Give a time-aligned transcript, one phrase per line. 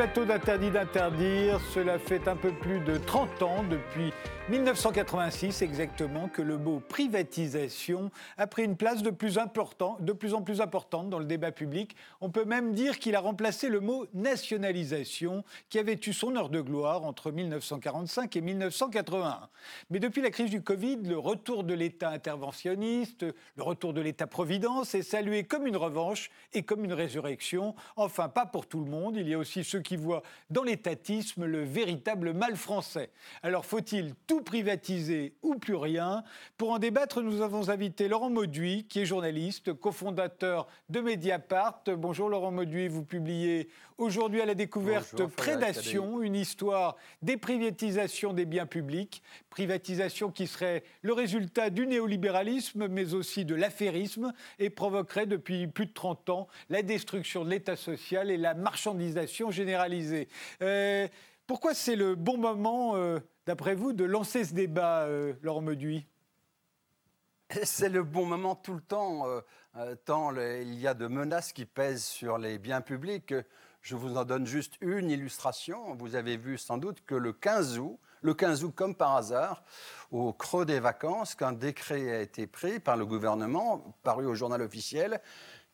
[0.00, 4.14] plateau d'Interdit d'interdire, cela fait un peu plus de 30 ans depuis
[4.50, 10.34] 1986 exactement que le mot privatisation a pris une place de plus, important, de plus
[10.34, 11.94] en plus importante dans le débat public.
[12.20, 16.48] On peut même dire qu'il a remplacé le mot nationalisation qui avait eu son heure
[16.48, 19.48] de gloire entre 1945 et 1981.
[19.88, 24.96] Mais depuis la crise du Covid, le retour de l'État interventionniste, le retour de l'État-providence
[24.96, 27.76] est salué comme une revanche et comme une résurrection.
[27.94, 29.14] Enfin, pas pour tout le monde.
[29.14, 33.10] Il y a aussi ceux qui voient dans l'étatisme le véritable mal français.
[33.44, 36.24] Alors faut-il tout privatiser ou plus rien.
[36.56, 41.82] Pour en débattre, nous avons invité Laurent Mauduit, qui est journaliste, cofondateur de Mediapart.
[41.96, 48.46] Bonjour Laurent Mauduit, vous publiez aujourd'hui à la découverte Prédation, une histoire des privatisations des
[48.46, 55.26] biens publics, privatisation qui serait le résultat du néolibéralisme, mais aussi de l'affairisme, et provoquerait
[55.26, 60.28] depuis plus de 30 ans la destruction de l'État social et la marchandisation généralisée.
[60.62, 61.06] Euh,
[61.46, 63.18] pourquoi c'est le bon moment euh,
[63.50, 65.60] d'après vous, de lancer ce débat, euh, Laurent
[67.64, 69.40] c'est le bon moment tout le temps, euh,
[69.76, 73.34] euh, tant il y a de menaces qui pèsent sur les biens publics.
[73.80, 75.96] Je vous en donne juste une illustration.
[75.96, 79.64] Vous avez vu sans doute que le 15 août, le 15 août comme par hasard,
[80.12, 84.62] au creux des vacances, qu'un décret a été pris par le gouvernement, paru au journal
[84.62, 85.20] officiel,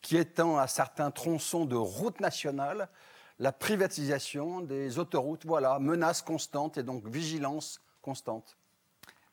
[0.01, 2.89] qui étend à certains tronçons de route nationale
[3.39, 5.45] la privatisation des autoroutes.
[5.45, 8.57] Voilà, menace constante et donc vigilance constante.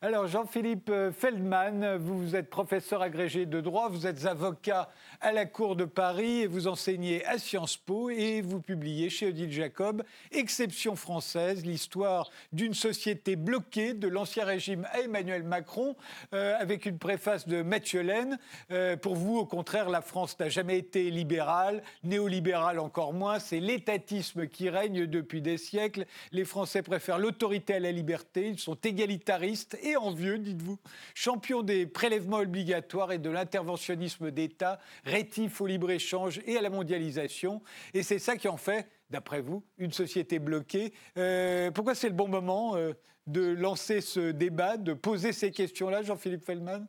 [0.07, 4.91] Alors Jean-Philippe euh, Feldman, vous êtes professeur agrégé de droit, vous êtes avocat
[5.23, 9.29] à la Cour de Paris et vous enseignez à Sciences Po et vous publiez chez
[9.29, 15.97] Odile Jacob Exception française, l'histoire d'une société bloquée de l'ancien régime à Emmanuel Macron
[16.35, 18.39] euh, avec une préface de Mathieu Laine.
[18.73, 23.59] Euh, pour vous, au contraire, la France n'a jamais été libérale, néolibérale encore moins, c'est
[23.59, 26.05] l'étatisme qui règne depuis des siècles.
[26.31, 30.79] Les Français préfèrent l'autorité à la liberté, ils sont égalitaristes et envieux, dites-vous,
[31.15, 37.63] champion des prélèvements obligatoires et de l'interventionnisme d'État, rétif au libre-échange et à la mondialisation.
[37.93, 40.93] Et c'est ça qui en fait, d'après vous, une société bloquée.
[41.17, 42.93] Euh, pourquoi c'est le bon moment euh,
[43.27, 46.87] de lancer ce débat, de poser ces questions-là, Jean-Philippe Feldman?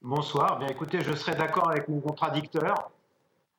[0.00, 0.58] Bonsoir.
[0.58, 2.90] Bien, écoutez, je serai d'accord avec mon contradicteur.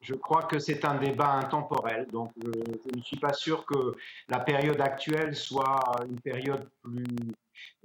[0.04, 3.96] Je crois que c'est un débat intemporel, donc je, ne suis pas sûr que
[4.28, 7.06] la période actuelle soit une période plus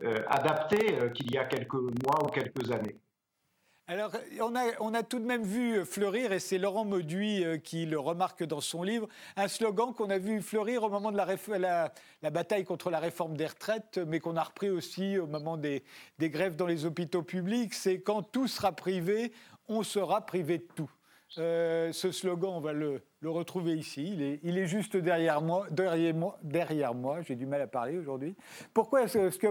[0.02, 2.96] euh, adapté euh, qu'il y a quelques mois ou quelques années.
[3.86, 7.56] Alors, on a, on a, tout de même vu fleurir, et c'est Laurent Mauduit euh,
[7.56, 11.16] qui le remarque dans son livre, un slogan qu'on a vu fleurir au moment de
[11.16, 15.28] la, la, la, bataille contre la réforme des retraites, mais qu'on a repris aussi au
[15.28, 15.84] moment des,
[16.18, 19.32] des grèves dans les hôpitaux publics, c'est quand tout sera privé,
[19.68, 20.90] on sera privé de tout.
[21.36, 24.38] Euh, ce slogan, on va le, retrouver ici.
[24.42, 25.66] Il est, juste derrière moi.
[25.70, 27.20] Derrière moi.
[27.22, 28.34] J'ai du mal à parler aujourd'hui.
[28.72, 29.46] Pourquoi est-ce que,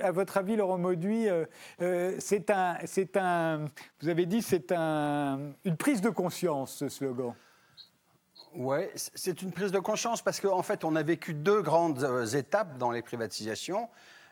[0.00, 1.46] à votre avis, Laurent Mauduit, euh,
[1.82, 3.64] euh, c'est un,
[4.00, 7.34] vous avez dit, c'est un, une prise de conscience, ce slogan?
[8.54, 12.04] Oui, c'est une prise de conscience parce qu'en en fait, on a vécu deux grandes
[12.34, 13.88] étapes dans les privatisations.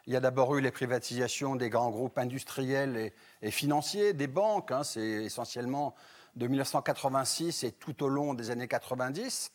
[0.07, 3.13] Il y a d'abord eu les privatisations des grands groupes industriels et,
[3.43, 4.73] et financiers, des banques.
[4.73, 5.95] Hein, c'est essentiellement
[6.37, 9.51] de 1986 et tout au long des années 90.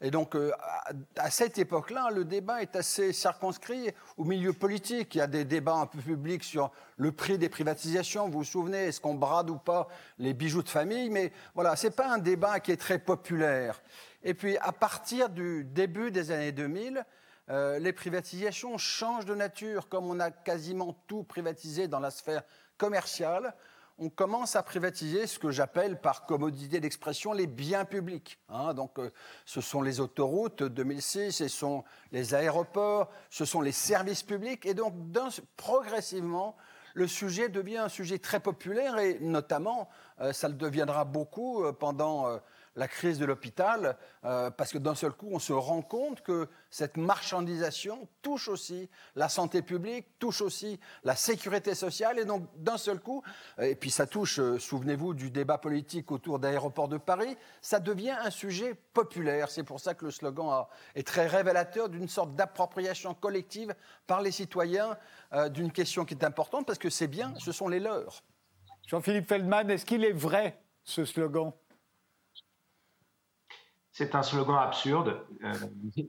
[0.00, 0.52] Et donc, euh,
[1.16, 5.14] à, cette époque-là, le débat est assez circonscrit au milieu politique.
[5.14, 8.28] Il y a des débats un peu publics sur le prix des privatisations.
[8.28, 11.86] Vous vous souvenez, est-ce qu'on brade ou pas les bijoux de famille Mais voilà, ce
[11.86, 13.82] n'est pas un débat qui est très populaire.
[14.22, 17.04] Et puis, à partir du début des années 2000,
[17.50, 22.42] euh, les privatisations changent de nature, comme on a quasiment tout privatisé dans la sphère
[22.76, 23.54] commerciale
[23.98, 28.38] on commence à privatiser ce que j'appelle par commodité d'expression les biens publics.
[28.48, 28.72] Hein.
[28.72, 29.10] donc, euh,
[29.44, 34.64] ce sont les autoroutes 2006, ce sont les aéroports, ce sont les services publics.
[34.66, 34.94] Et donc,
[35.56, 36.56] progressivement,
[36.94, 39.88] le sujet devient un sujet très populaire et notamment,
[40.20, 42.38] euh, ça le deviendra beaucoup euh, pendant
[42.76, 46.48] la crise de l'hôpital, euh, parce que d'un seul coup, on se rend compte que
[46.70, 52.78] cette marchandisation touche aussi la santé publique, touche aussi la sécurité sociale, et donc d'un
[52.78, 53.22] seul coup,
[53.58, 58.16] et puis ça touche, euh, souvenez-vous du débat politique autour d'aéroports de Paris, ça devient
[58.22, 59.50] un sujet populaire.
[59.50, 60.64] C'est pour ça que le slogan
[60.94, 63.74] est très révélateur d'une sorte d'appropriation collective
[64.06, 64.96] par les citoyens
[65.32, 68.22] euh, d'une question qui est importante, parce que c'est bien, ce sont les leurs.
[68.86, 71.52] Jean-Philippe Feldman, est-ce qu'il est vrai, ce slogan?
[73.92, 75.52] C'est un slogan absurde, euh,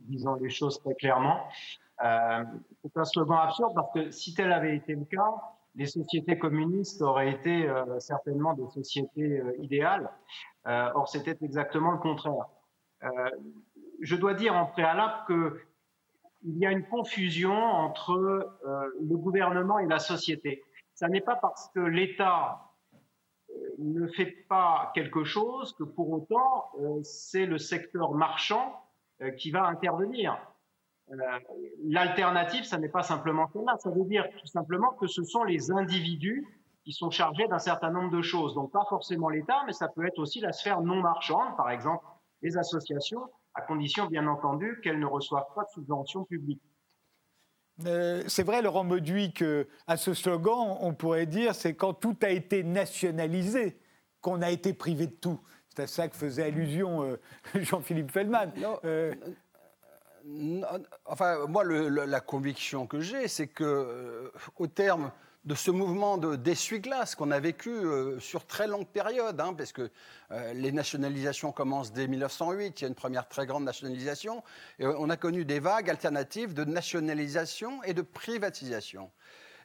[0.04, 1.48] disons les choses très clairement.
[2.04, 2.44] Euh,
[2.84, 5.34] c'est un slogan absurde parce que si tel avait été le cas,
[5.76, 10.10] les sociétés communistes auraient été euh, certainement des sociétés idéales.
[10.66, 12.48] or, c'était exactement le contraire.
[14.02, 18.14] je dois dire en préalable qu'il y a une confusion entre
[19.00, 20.64] le gouvernement et la société.
[20.96, 22.69] Ce n'est pas parce que l'État
[23.80, 26.72] ne fait pas quelque chose que pour autant
[27.04, 28.76] c'est le secteur marchand
[29.38, 30.38] qui va intervenir.
[31.84, 35.72] L'alternative, ça n'est pas simplement cela, ça veut dire tout simplement que ce sont les
[35.72, 36.46] individus
[36.84, 38.54] qui sont chargés d'un certain nombre de choses.
[38.54, 42.06] Donc pas forcément l'État, mais ça peut être aussi la sphère non marchande, par exemple
[42.42, 43.22] les associations,
[43.54, 46.62] à condition bien entendu qu'elles ne reçoivent pas de subventions publiques.
[47.86, 52.30] Euh, c'est vrai, Laurent Mauduit, qu'à ce slogan, on pourrait dire c'est quand tout a
[52.30, 53.78] été nationalisé
[54.22, 55.40] qu'on a été privé de tout.
[55.70, 57.20] C'est à ça que faisait allusion euh,
[57.56, 58.52] Jean-Philippe Feldman.
[58.84, 59.14] Euh,
[61.06, 65.12] enfin, moi, la conviction que j'ai, c'est que, au terme
[65.46, 69.90] de ce mouvement d'essuie-glace qu'on a vécu euh, sur très longue période, hein, parce que
[70.32, 74.44] euh, les nationalisations commencent dès 1908, il y a une première très grande nationalisation,
[74.80, 79.10] et on a connu des vagues alternatives de nationalisation et de privatisation.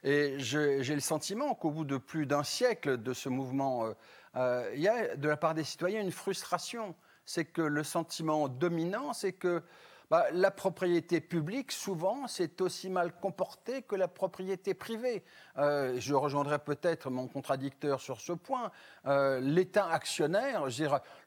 [0.03, 3.91] Et j'ai le sentiment qu'au bout de plus d'un siècle de ce mouvement,
[4.35, 6.95] euh, il y a de la part des citoyens une frustration.
[7.25, 9.63] C'est que le sentiment dominant, c'est que
[10.11, 15.23] bah, la propriété publique, souvent, c'est aussi mal comporté que la propriété privée.
[15.57, 18.71] Euh, je rejoindrai peut-être mon contradicteur sur ce point.
[19.07, 20.65] Euh, L'État actionnaire,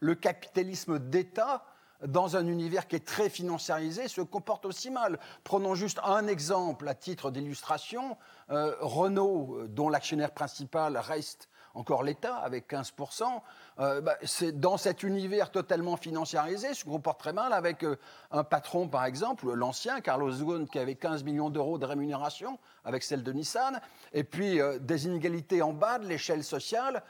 [0.00, 1.64] le capitalisme d'État,
[2.06, 5.18] dans un univers qui est très financiarisé, se comporte aussi mal.
[5.42, 8.16] Prenons juste un exemple à titre d'illustration.
[8.50, 11.48] Euh, Renault, dont l'actionnaire principal reste
[11.78, 13.40] encore l'État avec 15%,
[13.78, 17.96] euh, bah, c'est dans cet univers totalement financiarisé, se comporte très mal avec euh,
[18.32, 23.04] un patron, par exemple, l'ancien Carlos Ghosn, qui avait 15 millions d'euros de rémunération avec
[23.04, 23.80] celle de Nissan,
[24.12, 27.02] et puis euh, des inégalités en bas de l'échelle sociale.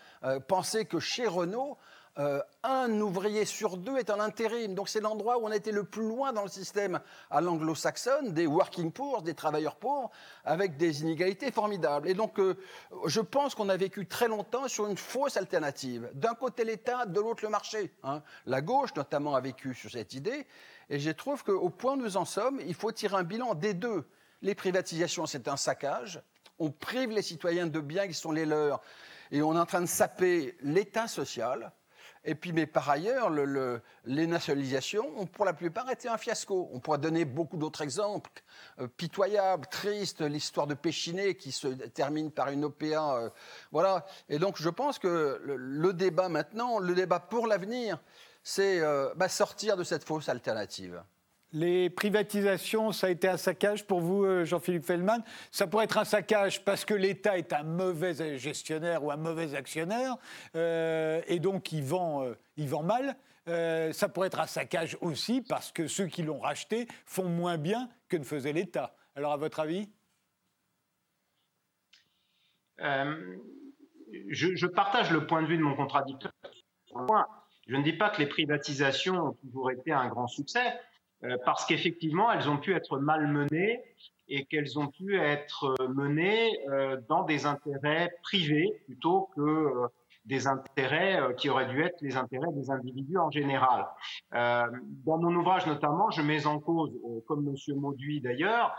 [0.46, 1.78] pensez que chez Renault,
[2.18, 4.74] euh, un ouvrier sur deux est en intérim.
[4.74, 7.00] Donc c'est l'endroit où on a été le plus loin dans le système
[7.30, 10.10] à l'anglo-saxonne, des working poor, des travailleurs pauvres,
[10.44, 12.08] avec des inégalités formidables.
[12.08, 12.56] Et donc euh,
[13.06, 16.10] je pense qu'on a vécu très longtemps sur une fausse alternative.
[16.14, 17.94] D'un côté l'État, de l'autre le marché.
[18.02, 18.22] Hein.
[18.46, 20.46] La gauche notamment a vécu sur cette idée.
[20.90, 23.74] Et je trouve qu'au point où nous en sommes, il faut tirer un bilan des
[23.74, 24.08] deux.
[24.42, 26.20] Les privatisations, c'est un saccage.
[26.58, 28.80] On prive les citoyens de biens qui sont les leurs.
[29.30, 31.72] Et on est en train de saper l'État social
[32.28, 33.30] et puis, mais par ailleurs,
[34.04, 36.68] les nationalisations ont pour la plupart été un fiasco.
[36.74, 38.30] On pourrait donner beaucoup d'autres exemples,
[38.80, 42.84] euh, pitoyables, tristes, l'histoire de Péchiné qui se termine par une OPA.
[43.16, 43.30] Euh,
[43.72, 44.04] voilà.
[44.28, 47.98] Et donc, je pense que le, débat maintenant, le débat pour l'avenir,
[48.42, 51.02] c'est euh, bah, sortir de cette fausse alternative.
[51.52, 55.22] Les privatisations, ça a été un saccage pour vous, euh, Jean-Philippe Feldman.
[55.50, 59.54] Ça pourrait être un saccage parce que l'État est un mauvais gestionnaire ou un mauvais
[59.54, 60.16] actionnaire,
[60.56, 63.16] euh, et donc il vend, euh, il vend mal.
[63.46, 67.88] ça pourrait être un saccage aussi parce que ceux qui l'ont racheté font moins bien
[68.10, 68.94] que ne faisait l'État.
[69.16, 69.88] Alors, à votre avis?
[72.78, 76.30] Je, je, partage le point de vue de mon contradicteur.
[77.66, 80.78] Je ne dis pas que les privatisations ont toujours été un grand succès.
[81.24, 83.82] Euh, parce qu'effectivement, elles ont pu être malmenées
[84.28, 89.88] et qu'elles ont pu être euh, menées euh, dans des intérêts privés plutôt que
[90.26, 93.86] des intérêts qui auraient dû être les intérêts des individus en général.
[94.30, 96.92] dans mon ouvrage notamment, je mets en cause,
[97.26, 98.76] comme Monsieur Mauduit d'ailleurs,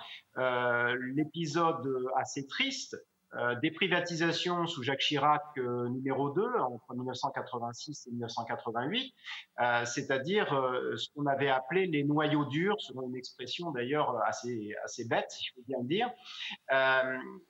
[1.16, 2.96] l'épisode assez triste
[3.36, 9.14] euh, des privatisations sous Jacques Chirac euh, numéro 2 entre 1986 et 1988,
[9.60, 10.48] euh, c'est-à-dire
[10.96, 15.46] ce qu'on avait appelé les noyaux durs, selon une expression d'ailleurs assez, assez bête, si
[15.46, 16.10] je peux bien le dire.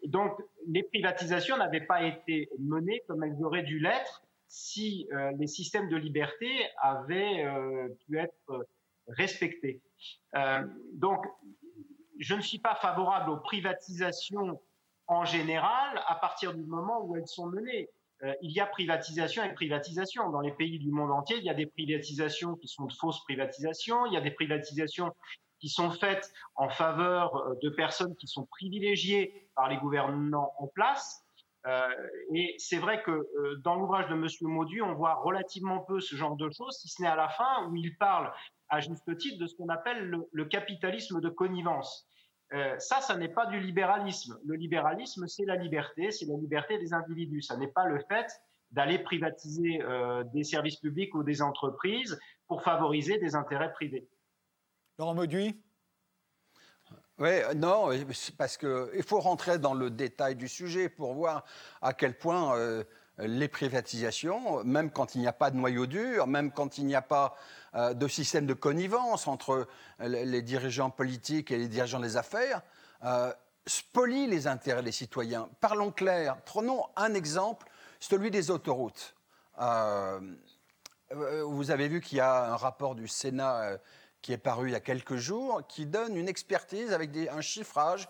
[0.08, 0.34] donc
[0.68, 5.08] les privatisations n'avaient pas été menées comme elles auraient dû l'être si
[5.38, 6.50] les systèmes de liberté
[6.82, 7.46] avaient
[8.06, 8.68] pu être
[9.08, 9.82] respectés.
[10.94, 11.26] donc
[12.20, 14.60] je ne suis pas favorable aux privatisations
[15.10, 17.90] en général à partir du moment où elles sont menées.
[18.24, 20.30] Euh, il y a privatisation et privatisation.
[20.30, 23.24] Dans les pays du monde entier, il y a des privatisations qui sont de fausses
[23.24, 25.14] privatisations, il y a des privatisations
[25.60, 30.68] qui sont faites en faveur euh, de personnes qui sont privilégiées par les gouvernants en
[30.68, 31.24] place.
[31.66, 31.90] Euh,
[32.34, 33.28] et c'est vrai que
[33.64, 37.02] dans l'ouvrage de Monsieur Maudu, on voit relativement peu ce genre de choses, si ce
[37.02, 38.32] n'est à la fin où il parle
[38.70, 42.08] à juste titre de ce qu'on appelle le capitalisme de connivence.
[42.54, 44.40] Euh, ça, ça n'est pas du libéralisme.
[44.46, 47.42] Le libéralisme, c'est la liberté, c'est la liberté des individus.
[47.42, 48.28] Ça n'est pas le fait
[48.72, 54.08] d'aller privatiser euh, des services publics ou des entreprises pour favoriser des intérêts privés.
[54.98, 55.62] Laurent Mauduit
[57.20, 57.90] oui, non,
[58.38, 61.44] parce qu'il faut rentrer dans le détail du sujet pour voir
[61.82, 62.86] à quel point euh,
[63.22, 66.96] les privatisations, même quand il n'y a pas de noyau dur, même quand il n'y
[66.96, 67.36] a pas
[67.76, 69.68] euh, de système de connivence entre
[70.00, 72.62] les dirigeants politiques et les dirigeants des affaires,
[73.04, 73.32] euh,
[73.66, 75.50] spolie les intérêts des citoyens.
[75.60, 77.68] Parlons clair, prenons un exemple,
[78.00, 79.16] celui des autoroutes.
[79.60, 80.20] Euh,
[81.12, 83.80] vous avez vu qu'il y a un rapport du Sénat
[84.22, 88.08] qui est paru il y a quelques jours, qui donne une expertise avec un chiffrage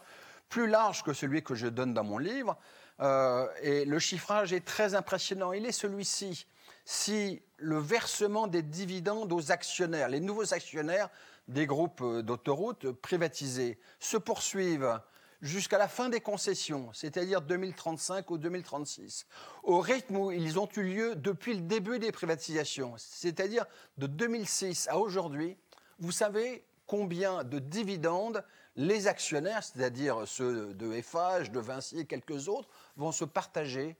[0.49, 2.57] plus large que celui que je donne dans mon livre.
[3.01, 5.53] Euh, et le chiffrage est très impressionnant.
[5.53, 6.45] Il est celui-ci.
[6.85, 11.09] Si le versement des dividendes aux actionnaires, les nouveaux actionnaires
[11.47, 14.99] des groupes euh, d'autoroutes privatisés, se poursuivent
[15.41, 19.25] jusqu'à la fin des concessions, c'est-à-dire 2035 ou 2036,
[19.63, 23.65] au rythme où ils ont eu lieu depuis le début des privatisations, c'est-à-dire
[23.97, 25.57] de 2006 à aujourd'hui,
[25.99, 28.43] vous savez combien de dividendes
[28.75, 33.95] les actionnaires, c'est-à-dire ceux de FH, de Vinci et quelques autres, vont se partager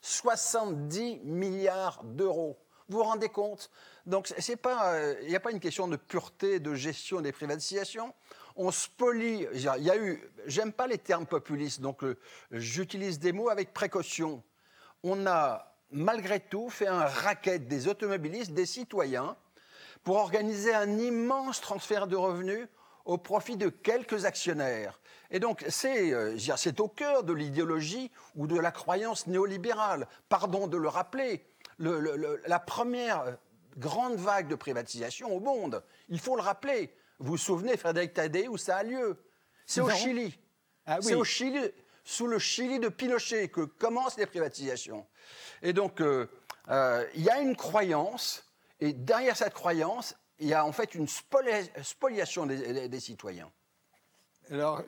[0.00, 2.58] 70 milliards d'euros.
[2.88, 3.70] Vous vous rendez compte?
[4.04, 8.12] Donc, euh, il n'y a pas une question de pureté de gestion des privatisations.
[8.56, 9.46] On spolie.
[9.54, 10.22] Il y a eu.
[10.46, 12.18] J'aime pas les termes populistes, donc euh,
[12.50, 14.42] j'utilise des mots avec précaution.
[15.02, 19.36] On a malgré tout fait un racket des automobilistes, des citoyens,
[20.02, 22.68] pour organiser un immense transfert de revenus
[23.06, 25.00] au profit de quelques actionnaires.
[25.34, 26.38] Et donc, c'est euh,
[26.78, 30.06] au cœur de l'idéologie ou de la croyance néolibérale.
[30.28, 31.44] Pardon de le rappeler,
[31.80, 33.36] la première
[33.76, 36.94] grande vague de privatisation au monde, il faut le rappeler.
[37.18, 39.18] Vous vous souvenez, Frédéric Tadé, où ça a lieu?
[39.66, 40.38] C'est au Chili.
[40.86, 41.60] Ah c'est au Chili,
[42.04, 45.04] sous le Chili de Pinochet, que commencent les privatisations.
[45.62, 46.28] Et donc, euh,
[46.68, 48.44] euh, il y a une croyance,
[48.78, 53.50] et derrière cette croyance, il y a en fait une spoliation des, citoyens.
[54.50, 54.82] Alors,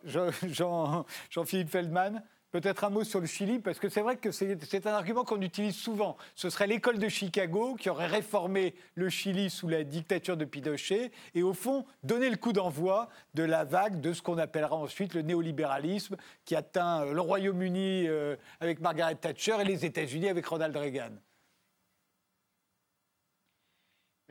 [1.30, 4.92] Jean-Philippe Feldman, peut-être un mot sur le Chili, parce que c'est vrai que c'est un
[4.92, 6.16] argument qu'on utilise souvent.
[6.34, 11.10] Ce serait l'école de Chicago qui aurait réformé le Chili sous la dictature de Pinochet
[11.34, 15.14] et au fond donné le coup d'envoi de la vague de ce qu'on appellera ensuite
[15.14, 20.76] le néolibéralisme qui atteint le Royaume-Uni euh, avec Margaret Thatcher et les États-Unis avec Ronald
[20.76, 21.12] Reagan.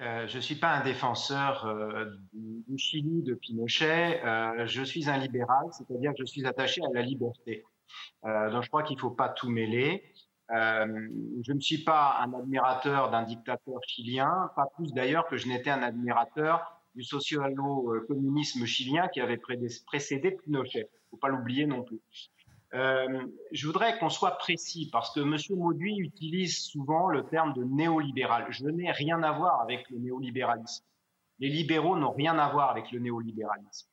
[0.01, 5.09] Euh, je ne suis pas un défenseur euh, du Chili de Pinochet, euh, je suis
[5.09, 7.63] un libéral, c'est-à-dire que je suis attaché à la liberté.
[8.23, 10.03] donc je crois qu'il ne faut pas tout mêler.
[10.49, 15.69] je ne suis pas un admirateur d'un dictateur chilien, pas plus d'ailleurs que je n'étais
[15.69, 19.39] un admirateur du socialo-communisme chilien qui avait
[19.87, 20.79] précédé Pinochet.
[20.79, 22.01] Il ne faut pas l'oublier non plus.
[22.75, 25.37] Euh, je voudrais qu'on soit précis parce que M.
[25.57, 28.47] Mauduit utilise souvent le terme de néolibéral.
[28.49, 30.83] Je n'ai rien à voir avec le néolibéralisme.
[31.39, 33.87] Les libéraux n'ont rien à voir avec le néolibéralisme.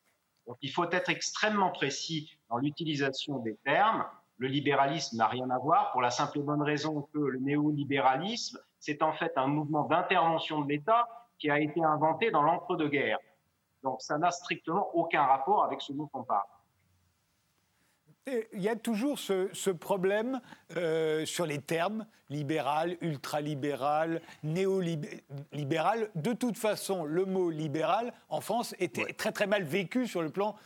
[0.48, 4.04] Donc il faut être extrêmement précis dans l'utilisation des termes.
[4.38, 8.58] Le libéralisme n'a rien à voir pour la simple et bonne raison que le néolibéralisme,
[8.80, 11.06] c'est en fait un mouvement d'intervention de l'État
[11.38, 13.18] qui a été inventé dans l'entre-deux-guerres.
[13.84, 16.46] Donc ça n'a strictement aucun rapport avec ce dont on parle
[18.52, 20.40] il y a toujours ce, problème
[20.76, 26.08] euh, sur les termes libéral, ultralibéral, néolibéral.
[26.14, 30.30] De toute façon, le mot libéral en France était très très mal vécu sur le
[30.30, 30.56] plan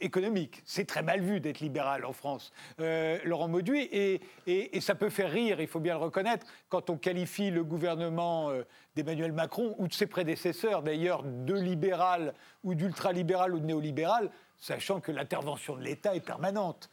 [0.00, 0.62] économique.
[0.64, 2.52] C'est très mal vu d'être libéral en France.
[2.80, 6.90] Euh, Laurent Mauduit, et, et, ça peut faire rire, il faut bien le reconnaître, quand
[6.90, 8.62] on qualifie le gouvernement euh,
[8.94, 14.30] d'Emmanuel Macron ou de ses prédécesseurs d'ailleurs de libéral ou d'ultralibéral ou de néolibéral
[14.60, 16.90] sachant que l'intervention de l'État est permanente.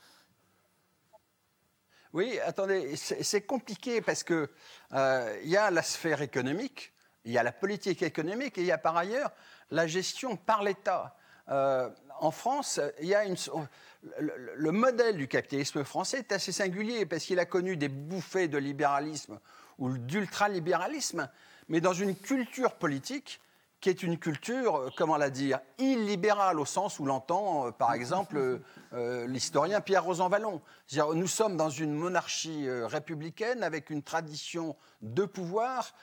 [2.13, 4.47] Oui, attendez, c'est compliqué parce qu'il
[4.93, 6.93] euh, y a la sphère économique,
[7.25, 9.31] il y a la politique économique et il y a par ailleurs
[9.69, 11.17] la gestion par l'État.
[11.49, 13.35] Euh, en France, il y a une,
[14.19, 18.57] le, modèle du capitalisme français est assez singulier parce qu'il a connu des bouffées de
[18.57, 19.39] libéralisme
[19.77, 21.29] ou d'ultralibéralisme,
[21.67, 23.41] mais dans une culture politique
[23.79, 27.93] qui est une culture, euh, comment la dire, illibérale au sens où l'entend, euh, par
[27.93, 28.61] exemple,
[28.93, 30.61] euh, l'historien Pierre Rosanvallon.
[31.13, 35.93] Nous sommes dans une monarchie républicaine avec une tradition de pouvoir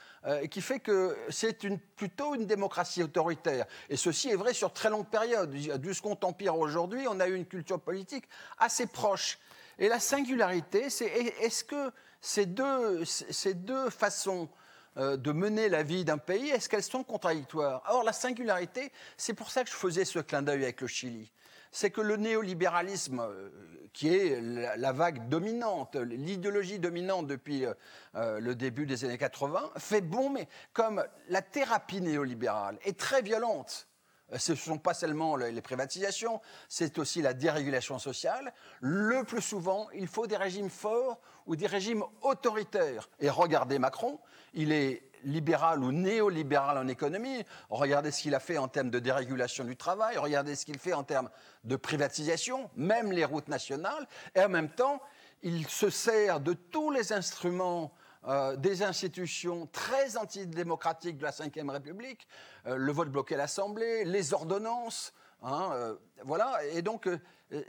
[0.51, 3.65] qui fait que c'est plutôt une démocratie autoritaire.
[3.89, 5.49] Et ceci est vrai sur très longue période.
[5.49, 8.25] Du Second Empire aujourd'hui, on a eu une culture politique
[8.59, 9.39] assez proche.
[9.79, 11.91] Et la singularité, c'est est-ce que
[12.21, 14.49] ces deux, ces deux façons
[14.95, 17.83] de mener la vie d'un pays, est-ce qu'elles sont contradictoires?
[17.89, 21.31] Or, la singularité, c'est pour ça que je faisais ce clin d'œil avec le Chili.
[21.71, 23.49] C'est que le néolibéralisme, euh,
[23.91, 30.01] qui est la vague dominante, l'idéologie dominante depuis euh, le début des années 80, fait
[30.01, 33.89] bon, mais comme la thérapie néolibérale est très violente,
[34.37, 38.53] ce ne sont pas seulement les privatisations, c'est aussi la dérégulation sociale.
[38.81, 43.09] Le plus souvent, il faut des régimes forts ou des régimes autoritaires.
[43.19, 44.19] Et regardez Macron,
[44.55, 47.43] il est libéral ou néolibéral en économie.
[47.69, 50.93] Regardez ce qu'il a fait en termes de dérégulation du travail, regardez ce qu'il fait
[50.93, 51.29] en termes
[51.63, 54.07] de privatisation, même les routes nationales.
[54.35, 55.01] Et en même temps,
[55.43, 57.93] il se sert de tous les instruments
[58.27, 62.27] euh, des institutions très antidémocratiques de la Ve République,
[62.65, 65.13] euh, le vote bloqué à l'Assemblée, les ordonnances.
[65.43, 67.07] Hein, euh, voilà, et donc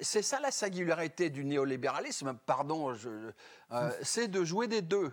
[0.00, 2.97] c'est ça la singularité du néolibéralisme, pardon,
[4.00, 5.12] c'est de jouer des deux.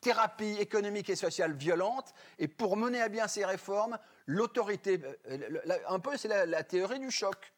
[0.00, 5.00] Thérapie économique et sociale violente, et pour mener à bien ces réformes, l'autorité,
[5.88, 7.52] un peu c'est la théorie du choc.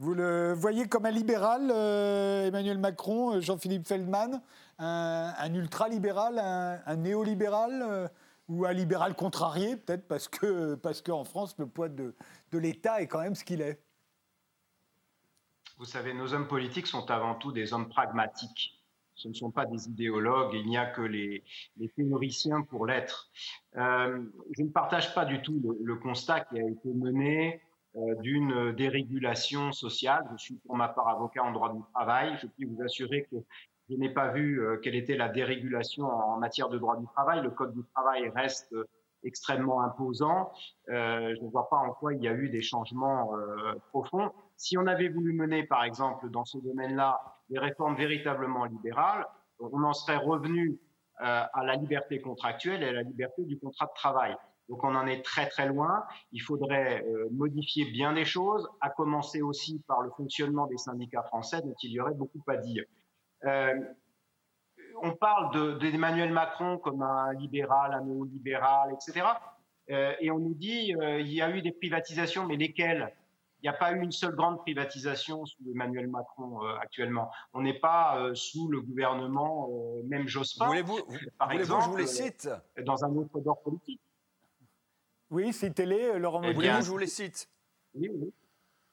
[0.00, 4.40] Vous le voyez comme un libéral, euh, Emmanuel Macron, euh, Jean-Philippe Feldman,
[4.78, 8.08] un, ultra-libéral, un, néolibéral euh,
[8.48, 12.14] ou un libéral contrarié, peut-être parce que parce qu'en France, le poids de,
[12.50, 13.78] de l'État est quand même ce qu'il est.
[15.76, 18.79] Vous savez, nos hommes politiques sont avant tout des hommes pragmatiques.
[19.20, 21.44] Ce ne sont pas des idéologues, il n'y a que les,
[21.94, 23.30] théoriciens pour l'être.
[23.74, 27.60] je ne partage pas du tout le, constat qui a été mené
[27.96, 30.24] euh, d'une dérégulation sociale.
[30.32, 32.38] Je suis pour ma part avocat en droit du travail.
[32.40, 33.36] Je puis vous assurer que
[33.88, 37.42] je n'ai pas vu euh, quelle était la dérégulation en matière de droit du travail.
[37.42, 38.72] Le Code du travail reste
[39.24, 40.52] extrêmement imposant.
[40.88, 43.32] Euh, je ne vois pas en quoi il y a eu des changements
[43.88, 44.30] profonds.
[44.56, 49.26] Si on avait voulu mener, par exemple, dans ce domaine-là, des réformes véritablement libérales,
[49.58, 50.78] on en serait revenu
[51.18, 54.34] à la liberté contractuelle et à la liberté du contrat de travail.
[54.70, 56.04] Donc on en est très très loin.
[56.32, 61.24] Il faudrait euh, modifier bien des choses, à commencer aussi par le fonctionnement des syndicats
[61.24, 62.84] français, dont il y aurait beaucoup à dire.
[63.44, 63.74] Euh,
[65.02, 69.26] on parle d'Emmanuel Macron comme un libéral, un néolibéral, etc.
[69.90, 73.12] Euh, et on nous dit il y a eu des privatisations, mais lesquelles?
[73.62, 77.30] N'y a pas eu une seule grande privatisation sous Emmanuel Macron actuellement.
[77.52, 79.68] On n'est pas sous le gouvernement,
[80.04, 81.00] même Jospin, voulez-vous,
[81.38, 82.48] par exemple, je vous les cite
[82.84, 84.00] dans un autre ordre politique.
[85.30, 87.48] Oui, citez-les, euh, Laurent eh bien, je vous les cite.
[87.94, 88.32] Oui, oui.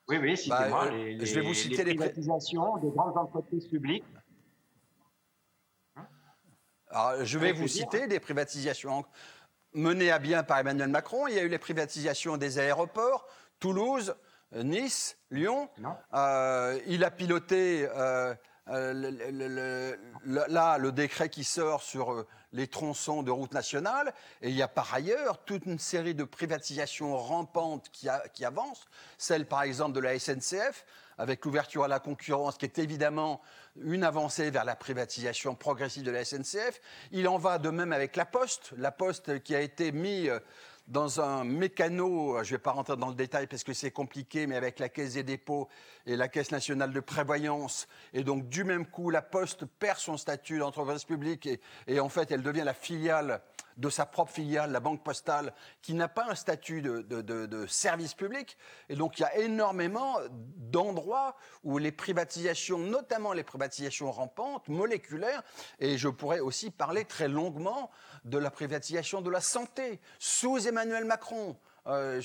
[0.10, 3.68] Oui, oui, citez-moi bah, euh, les, je vais vous citer les privatisations des grandes entreprises
[3.68, 4.06] publiques.
[6.90, 9.04] Alors, je vais vous citer des privatisations
[9.74, 11.28] menées à bien par Emmanuel Macron.
[11.28, 13.28] Il y a eu les privatisations des aéroports,
[13.60, 14.16] Toulouse,
[14.56, 15.70] Nice, Lyon.
[16.14, 18.34] Euh, il a piloté euh,
[18.70, 24.56] euh, là, le décret qui sort sur euh, les tronçons de route nationale, et il
[24.56, 28.86] y a par ailleurs toute une série de privatisations rampantes qui, qui avancent,
[29.18, 30.86] celle par exemple de la SNCF,
[31.18, 33.42] avec l'ouverture à la concurrence, qui est évidemment
[33.82, 36.82] une avancée vers la privatisation progressive de la SNCF.
[37.12, 40.40] Il en va de même avec la Poste, la Poste qui a été mise euh,
[40.88, 44.48] dans un mécano, je ne vais pas rentrer dans le détail parce que c'est compliqué,
[44.48, 45.68] mais avec la Caisse des dépôts
[46.06, 50.16] et la Caisse nationale de prévoyance, et donc du même coup, la Poste perd son
[50.16, 53.42] statut d'entreprise publique et, et, en fait, elle devient la filiale
[53.78, 58.58] de sa propre filiale, la Banque Postale, qui n'a pas un statut de, service public.
[58.90, 65.44] Et donc, il y a énormément d'endroits où les privatisations, notamment les privatisations rampantes, moléculaires,
[65.80, 67.92] et je pourrais aussi parler très longuement
[68.26, 71.58] de la privatisation de la santé sous Emmanuel Macron.
[71.88, 72.22] Euh,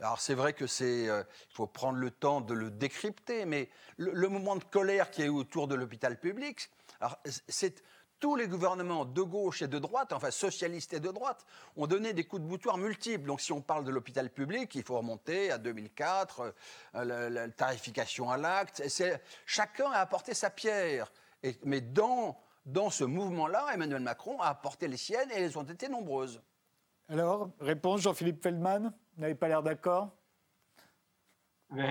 [0.00, 3.70] alors c'est vrai que c'est, euh, il faut prendre le temps de le décrypter, mais
[3.96, 6.68] le, le moment de colère qui est autour de l'hôpital public,
[7.00, 7.18] alors
[7.48, 7.82] c'est
[8.24, 11.44] tous les gouvernements de gauche et de droite, enfin socialistes et de droite,
[11.76, 13.26] ont donné des coups de boutoir multiples.
[13.26, 16.54] Donc si on parle de l'hôpital public, il faut remonter à 2004,
[16.94, 18.82] euh, la, tarification à l'acte.
[19.44, 21.12] Chacun a apporté sa pierre.
[21.42, 25.64] Et, mais dans, dans ce mouvement-là, Emmanuel Macron a apporté les siennes et elles ont
[25.64, 26.40] été nombreuses.
[27.10, 30.16] Alors, réponse Jean-Philippe Feldman Vous n'avez pas l'air d'accord?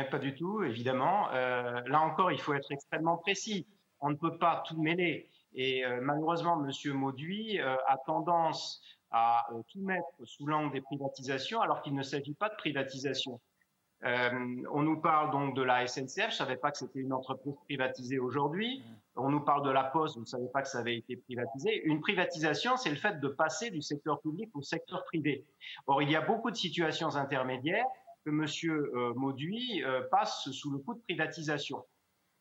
[0.09, 1.31] Pas du tout, évidemment.
[1.31, 3.67] Euh, là encore, il faut être extrêmement précis.
[3.99, 5.29] On ne peut pas tout mêler.
[5.55, 6.93] Et euh, malheureusement, M.
[6.93, 12.03] Mauduit euh, a tendance à euh, tout mettre sous l'angle des privatisations, alors qu'il ne
[12.03, 13.39] s'agit pas de privatisation.
[14.03, 18.19] on nous parle donc de la SNCF, je savais pas que c'était une entreprise privatisée
[18.19, 18.83] aujourd'hui.
[19.15, 21.83] On nous parle de la Poste, vous ne savez pas que ça avait été privatisé.
[21.85, 25.45] Une privatisation, c'est le fait de passer du secteur public au secteur privé.
[25.85, 27.85] Or, il y a beaucoup de situations intermédiaires
[28.25, 29.13] que M.
[29.15, 31.85] Mauduit passe sous le coup de privatisation.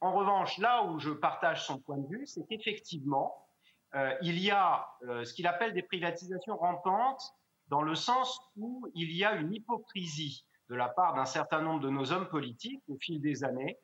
[0.03, 3.47] En revanche, là où je partage son point de vue, c'est qu'effectivement,
[3.95, 7.23] euh, il y a euh, ce qu'il appelle des privatisations rampantes,
[7.69, 11.79] dans le sens où il y a une hypocrisie de la part d'un certain nombre
[11.79, 13.79] de nos hommes politiques au fil des années,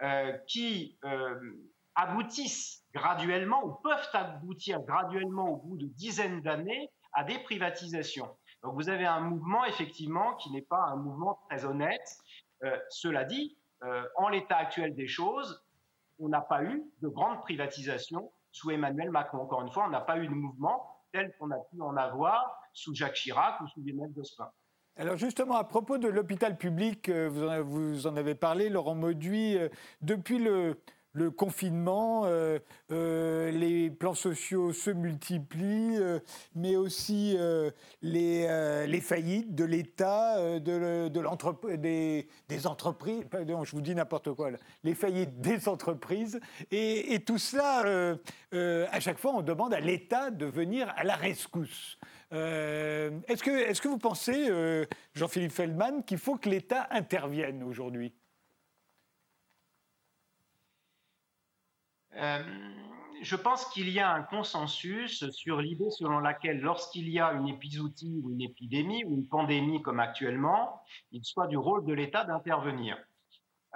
[0.00, 0.98] euh, qui
[1.94, 8.34] aboutissent graduellement ou peuvent aboutir graduellement au bout de dizaines d'années à des privatisations.
[8.62, 12.16] Donc vous avez un mouvement effectivement qui n'est pas un mouvement très honnête.
[12.88, 13.57] cela dit,
[14.16, 15.64] en l'état actuel des choses,
[16.18, 19.38] on n'a pas eu de grande privatisation sous Emmanuel Macron.
[19.38, 22.60] Encore une fois, on n'a pas eu de mouvement tel qu'on a pu en avoir
[22.72, 24.50] sous Jacques Chirac ou sous Lionel Jospin.
[24.96, 29.56] Alors justement, à propos de l'hôpital public, vous vous en avez parlé, Laurent Mauduit,
[30.00, 30.76] depuis le,
[31.18, 32.58] le confinement, euh,
[32.92, 36.20] euh, les plans sociaux se multiplient, euh,
[36.54, 37.36] mais aussi
[38.02, 44.50] les, faillites de l'État, de, de des, entreprises, pardon, je vous dis n'importe quoi,
[44.84, 48.16] les faillites des entreprises, et, et tout cela,
[48.92, 51.98] à chaque fois, on demande à l'État de venir à la rescousse.
[52.30, 54.48] est-ce, que, est-ce que vous pensez,
[55.14, 58.14] Jean-Philippe Feldman, qu'il faut que l'État intervienne aujourd'hui?
[63.22, 67.48] Je pense qu'il y a un consensus sur l'idée selon laquelle lorsqu'il y a une
[67.48, 70.80] épizootie ou une épidémie ou une pandémie comme actuellement,
[71.12, 72.96] il soit du rôle de l'État d'intervenir.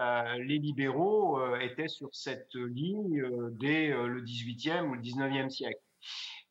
[0.00, 5.80] Euh, les libéraux euh, étaient sur cette ligne dès le 18e ou le 19e siècle.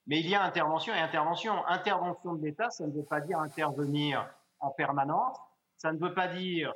[0.07, 1.65] Mais il y a intervention et intervention.
[1.67, 4.27] Intervention de l'État, ça ne veut pas dire intervenir
[4.59, 5.37] en permanence,
[5.77, 6.73] ça ne veut pas dire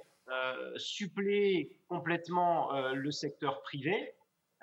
[0.77, 4.15] suppléer complètement le secteur privé,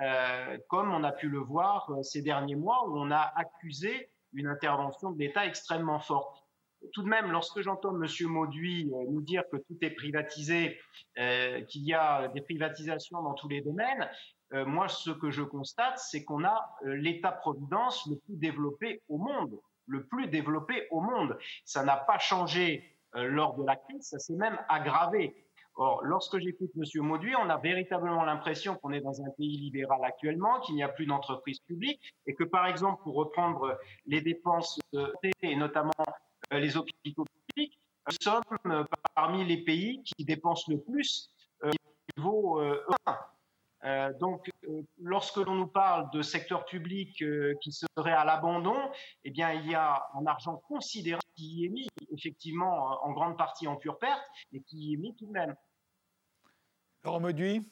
[0.02, 4.10] euh, comme on a pu le voir euh, ces derniers mois où on a accusé
[4.32, 6.42] une intervention de l'État extrêmement forte.
[6.92, 8.08] Tout de même, lorsque j'entends M.
[8.22, 10.80] Mauduit euh, nous dire que tout est privatisé,
[11.68, 14.08] qu'il y a des privatisations dans tous les domaines,
[14.66, 20.06] moi, ce que je constate, c'est qu'on a l'État-providence le plus développé au monde, le
[20.06, 21.38] plus développé au monde.
[21.64, 25.34] Ça n'a pas changé lors de la crise, ça s'est même aggravé.
[25.74, 27.02] Or, lorsque j'écoute M.
[27.02, 30.88] Mauduit, on a véritablement l'impression qu'on est dans un pays libéral actuellement, qu'il n'y a
[30.88, 34.78] plus d'entreprise publique et que, par exemple, pour reprendre les dépenses
[35.40, 35.92] et notamment
[36.52, 41.30] euh, les hôpitaux publics, nous sommes euh, parmi les pays qui dépensent le plus
[41.64, 42.60] euh, au niveau
[43.82, 44.12] 1.
[44.20, 44.50] donc,
[44.98, 47.24] lorsque l'on nous parle de secteur public
[47.60, 48.76] qui serait à l'abandon,
[49.24, 53.36] eh bien, il y a un argent considérable qui y est mis, effectivement, en grande
[53.36, 55.54] partie en pure perte, et qui y est mis tout de même.
[57.04, 57.68] Laurent Mauduit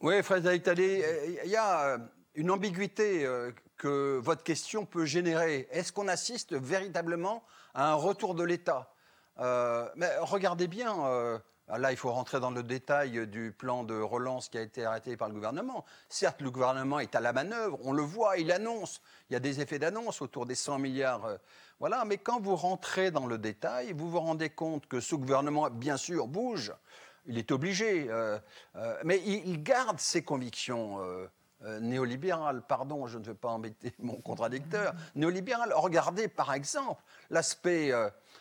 [0.00, 1.98] Oui, Frédéric Talley, il y a
[2.34, 5.68] une ambiguïté euh, que votre question peut générer.
[5.70, 7.44] Est-ce qu'on assiste véritablement
[7.74, 8.92] à un retour de l'État?
[9.38, 11.40] Euh, Mais regardez bien.
[11.70, 14.84] Euh, là, il faut rentrer dans le détail du plan de relance qui a été
[14.84, 15.84] arrêté par le gouvernement.
[16.08, 19.00] Certes, le gouvernement est à la manœuvre, on le voit, il annonce.
[19.30, 21.38] Il y a des effets d'annonce autour des 100 milliards.
[21.80, 25.68] voilà, mais quand vous rentrez dans le détail, vous vous rendez compte que ce gouvernement,
[25.70, 26.72] bien sûr, bouge
[27.28, 28.38] il est obligé, euh,
[28.76, 31.26] euh, mais il, garde ses convictions euh,
[31.80, 32.62] néolibérales.
[32.62, 34.94] Pardon, je ne veux pas embêter mon contradicteur.
[35.14, 35.72] Néolibéral.
[35.74, 37.92] Regardez par exemple l'aspect.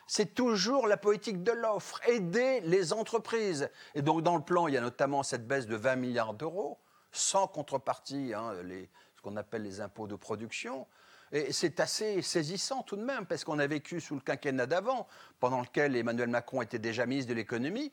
[0.07, 3.69] c'est toujours la politique de l'offre, aider les entreprises.
[3.95, 6.77] Et donc dans le plan, il y a notamment cette baisse de 20 milliards d'euros,
[7.11, 10.85] sans contrepartie, hein, les, ce qu'on appelle les impôts de production.
[11.31, 15.07] Et c'est assez saisissant tout de même, parce qu'on a vécu sous le quinquennat d'avant,
[15.39, 17.91] pendant lequel Emmanuel Macron était déjà ministre de l'économie,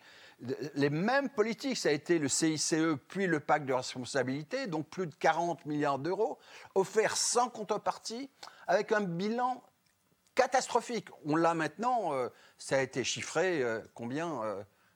[0.75, 1.77] les mêmes politiques.
[1.77, 2.75] Ça a été le CICE,
[3.09, 6.39] puis le pacte de responsabilité, donc plus de 40 milliards d'euros,
[6.75, 8.31] offerts sans contrepartie,
[8.67, 9.63] avec un bilan
[10.35, 11.09] catastrophique.
[11.25, 14.43] On l'a maintenant, euh, ça a été chiffré, euh, combien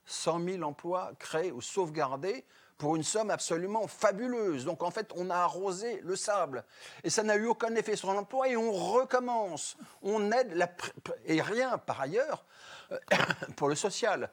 [0.07, 2.45] 100 euh, 000 emplois créés ou sauvegardés
[2.79, 4.65] pour une somme absolument fabuleuse.
[4.65, 6.65] Donc en fait, on a arrosé le sable.
[7.05, 9.77] Et ça n'a eu aucun effet sur l'emploi et on recommence.
[10.03, 10.69] On aide.
[11.27, 12.45] Et rien par ailleurs
[12.93, 12.99] euh,
[13.57, 14.31] pour le social.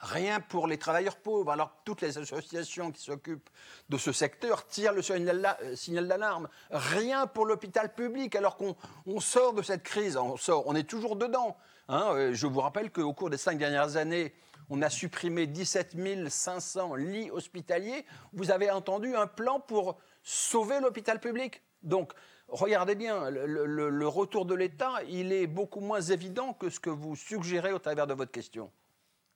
[0.00, 3.50] Rien pour les travailleurs pauvres, alors toutes les associations qui s'occupent
[3.88, 6.48] de ce secteur tirent le euh, signal d'alarme.
[6.70, 8.76] Rien pour l'hôpital public, alors qu'on
[9.20, 11.56] sort de cette crise, on sort, on est toujours dedans.
[11.88, 12.12] Hein.
[12.12, 14.32] Euh, je vous rappelle qu'au cours des cinq dernières années,
[14.70, 15.96] on a supprimé 17
[16.28, 18.04] 500 lits hospitaliers.
[18.32, 21.62] Vous avez entendu un plan pour sauver l'hôpital public.
[21.82, 22.12] Donc,
[22.48, 27.16] regardez bien, le, retour de l'État, il est beaucoup moins évident que ce que vous
[27.16, 28.70] suggérez au travers de votre question.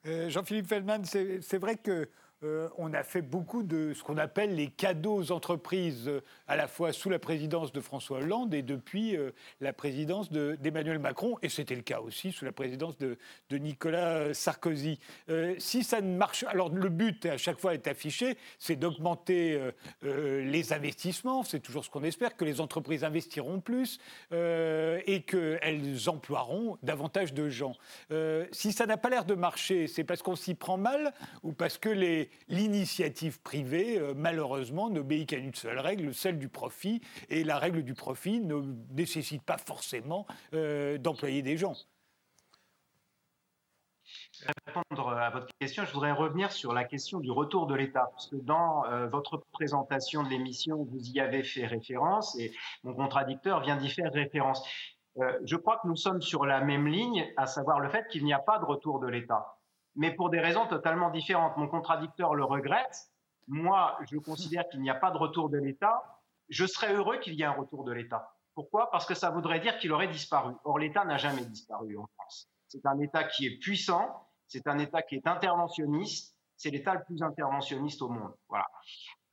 [0.06, 2.08] Euh, Jean-Philippe Feldman, c'est vrai que
[2.44, 6.57] euh, on a fait beaucoup de ce qu'on appelle les cadeaux aux entreprises, euh, à
[6.57, 11.37] la fois sous la présidence de François Hollande et depuis euh, la présidence d'Emmanuel Macron,
[11.42, 13.16] et c'était le cas aussi sous la présidence de,
[13.52, 14.98] Nicolas Sarkozy.
[15.59, 19.61] si ça ne marche, alors le but à chaque fois est affiché, c'est d'augmenter
[20.02, 24.00] les investissements, c'est toujours ce qu'on espère, que les entreprises investiront plus
[24.33, 27.74] et qu'elles emploieront davantage de gens.
[28.52, 31.76] si ça n'a pas l'air de marcher, c'est parce qu'on s'y prend mal ou parce
[31.76, 37.00] que les, l'initiative privée, euh, malheureusement, n'obéit qu'à une seule règle, celle du profit.
[37.28, 41.76] Et la règle du profit ne nécessite pas forcément euh, d'employer des gens
[44.66, 48.28] répondre à votre question, je voudrais revenir sur la question du retour de l'État, parce
[48.28, 53.60] que dans euh, votre présentation de l'émission, vous y avez fait référence et mon contradicteur
[53.60, 54.66] vient d'y faire référence.
[55.18, 58.24] Euh, je crois que nous sommes sur la même ligne, à savoir le fait qu'il
[58.24, 59.58] n'y a pas de retour de l'État,
[59.94, 61.57] mais pour des raisons totalement différentes.
[61.57, 63.11] Mon contradicteur le regrette.
[63.48, 66.02] Moi, je considère qu'il n'y a pas de retour de l'État.
[66.48, 68.35] Je serais heureux qu'il y ait un retour de l'État.
[68.55, 68.90] Pourquoi?
[68.90, 70.55] Parce que ça voudrait dire qu'il aurait disparu.
[70.64, 72.48] Or, l'État n'a jamais disparu en France.
[72.68, 77.05] C'est un État qui est puissant, c'est un État qui est interventionniste, c'est l'État le
[77.05, 78.35] plus interventionniste au monde.
[78.48, 78.66] Voilà.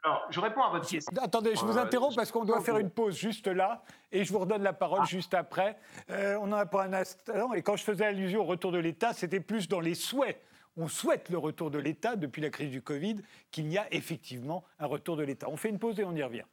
[0.03, 1.11] Alors, je réponds à votre question.
[1.21, 4.31] Attendez, je vous euh, interromps parce qu'on doit faire une pause juste là et je
[4.31, 5.05] vous redonne la parole ah.
[5.05, 5.77] juste après.
[6.09, 8.77] Euh, on en a pas un instant et quand je faisais allusion au retour de
[8.77, 10.41] l'État, c'était plus dans les souhaits.
[10.77, 13.17] On souhaite le retour de l'État depuis la crise du Covid,
[13.51, 15.47] qu'il y a effectivement un retour de l'État.
[15.49, 16.45] On fait une pause et on y revient.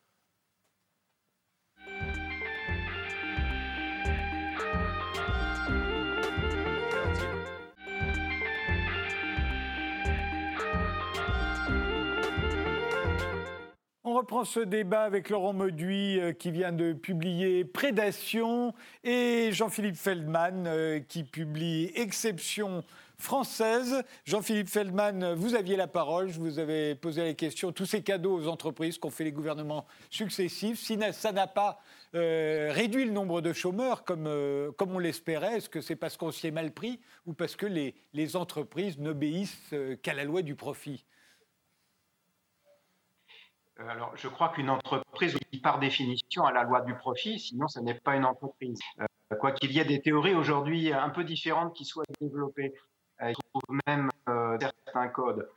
[14.17, 18.73] Reprend ce débat avec Laurent Mauduit euh, qui vient de publier Prédation
[19.05, 22.83] et Jean-Philippe Feldman euh, qui publie Exception
[23.19, 24.03] française.
[24.25, 28.39] Jean-Philippe Feldman, vous aviez la parole, je vous avais posé la question, tous ces cadeaux
[28.39, 31.79] aux entreprises qu'ont fait les gouvernements successifs, si ça n'a pas
[32.15, 36.47] euh, réduit le nombre de chômeurs comme, on l'espérait, est-ce que c'est parce qu'on s'y
[36.47, 41.05] est mal pris ou parce que les, entreprises n'obéissent qu'à la loi du profit?
[43.79, 47.95] Alors, je crois qu'une entreprise par définition à la loi du profit, sinon ce n'est
[47.95, 48.79] pas une entreprise.
[49.01, 52.75] Euh, quoi qu'il y ait des théories aujourd'hui un peu différentes qui soient développées,
[53.21, 54.11] euh, il trouve même
[54.61, 55.49] certains codes.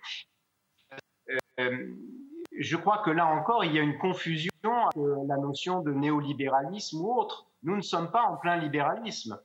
[1.58, 7.02] je crois que là encore, il y a une confusion avec la notion de néolibéralisme
[7.02, 7.46] ou autre.
[7.64, 9.40] Nous ne sommes pas en plein libéralisme.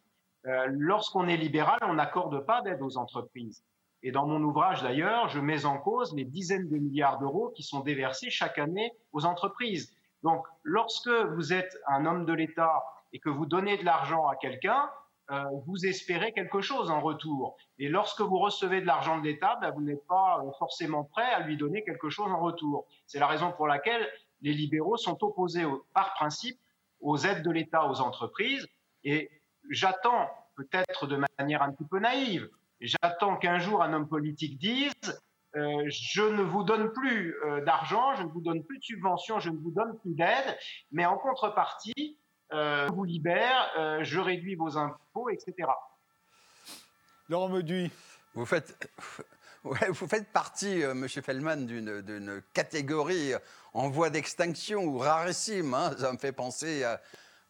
[0.68, 3.62] Lorsqu'on est libéral, on n'accorde pas d'aide aux entreprises.
[4.06, 7.62] Et dans mon ouvrage, d'ailleurs, je mets en cause les dizaines de milliards d'euros qui
[7.62, 9.96] sont déversés chaque année aux entreprises.
[10.22, 14.36] Donc, lorsque vous êtes un homme de l'État et que vous donnez de l'argent à
[14.36, 14.90] quelqu'un,
[15.30, 17.56] euh, vous espérez quelque chose en retour.
[17.78, 21.32] Et lorsque vous recevez de l'argent de l'État, ben, vous n'êtes pas euh, forcément prêt
[21.32, 22.86] à lui donner quelque chose en retour.
[23.06, 24.06] C'est la raison pour laquelle
[24.42, 25.64] les libéraux sont opposés
[25.94, 26.58] par principe
[27.00, 28.68] aux aides de l'État aux entreprises.
[29.02, 29.30] Et
[29.70, 32.50] j'attends, peut-être de manière un petit peu naïve,
[32.84, 34.92] J'attends qu'un jour un homme politique dise
[35.56, 39.38] euh, je ne vous donne plus euh, d'argent, je ne vous donne plus de subventions,
[39.38, 40.58] je ne vous donne plus d'aide,
[40.90, 42.18] mais en contrepartie,
[42.52, 45.68] euh, je vous libère, je réduis vos impôts, etc.
[47.28, 47.90] Laurent Mauduit.
[48.34, 48.90] Vous faites,
[49.62, 51.08] vous faites partie, M.
[51.08, 53.32] Feldman, d'une catégorie
[53.72, 55.72] en voie d'extinction ou rarissime.
[55.72, 55.92] Hein.
[55.96, 57.00] Ça me fait penser à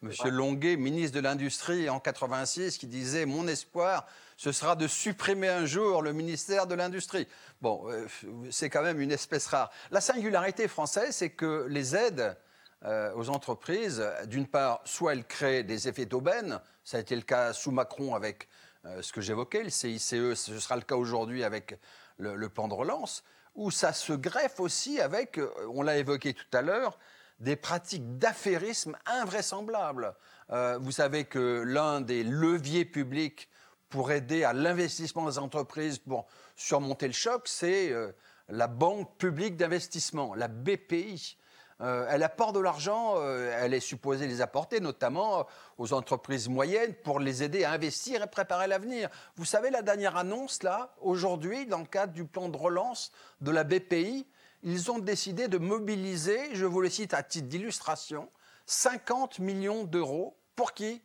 [0.05, 0.29] M.
[0.29, 5.65] Longuet, ministre de l'Industrie en 86, qui disait Mon espoir, ce sera de supprimer un
[5.65, 7.27] jour le ministère de l'Industrie.
[7.63, 8.07] Bon, euh,
[8.51, 9.71] c'est quand même une espèce rare.
[9.91, 12.37] La singularité française, c'est que les aides
[12.85, 17.23] euh, aux entreprises, d'une part, soit elles créent des effets d'aubaine, ça a été le
[17.23, 18.49] cas sous Macron avec
[18.85, 21.79] euh, ce que j'évoquais, le CICE, ce sera le cas aujourd'hui avec
[22.19, 25.41] le, plan de relance, ou ça se greffe aussi avec,
[25.71, 26.99] on l'a évoqué tout à l'heure,
[27.41, 30.15] des pratiques d'affairisme invraisemblables.
[30.51, 33.49] vous savez que l'un des leviers publics
[33.95, 38.11] pour aider à l'investissement des entreprises pour surmonter le choc, c'est euh,
[38.49, 41.39] la Banque publique d'investissement, la BPI.
[41.81, 45.47] Euh, elle apporte de l'argent, euh, elle est supposée les apporter, notamment
[45.79, 49.11] aux entreprises moyennes, pour les aider à investir et préparer l'avenir.
[49.37, 53.53] Vous savez, la dernière annonce, là, aujourd'hui, dans le cadre du plan de relance de
[53.53, 54.27] la BPI,
[54.65, 58.31] ils ont décidé de mobiliser, je vous le cite à titre d'illustration,
[58.67, 60.37] 50 millions d'euros.
[60.57, 61.03] Pour qui?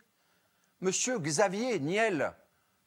[0.80, 2.34] Monsieur Xavier Niel,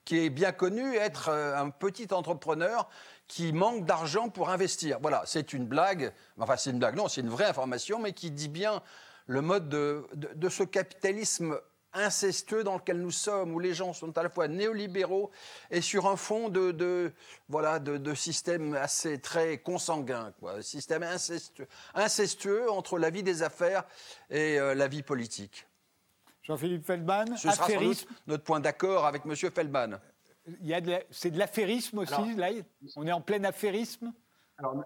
[0.06, 2.88] qui est bien connu être euh, un petit entrepreneur
[3.28, 4.98] qui manque d'argent pour investir.
[5.02, 8.30] Voilà, c'est une blague, enfin c'est une blague, non, c'est une vraie information, mais qui
[8.30, 8.82] dit bien
[9.26, 11.60] le mode de, ce capitalisme
[11.94, 15.30] incestueux dans lequel nous sommes, où les gens sont à la fois néolibéraux
[15.70, 17.12] et sur un fond de,
[17.48, 23.84] voilà de, système assez très consanguin, quoi, système incestueux, incestueux entre la vie des affaires
[24.30, 25.66] et euh, la vie politique.
[26.42, 27.68] Jean-Philippe Feldman, Ce sera
[28.26, 29.36] notre point d'accord avec M.
[29.36, 30.00] Feldman.
[31.10, 32.50] C'est de l'affairisme aussi, là
[32.96, 34.12] On est en plein affairisme
[34.58, 34.82] Alors,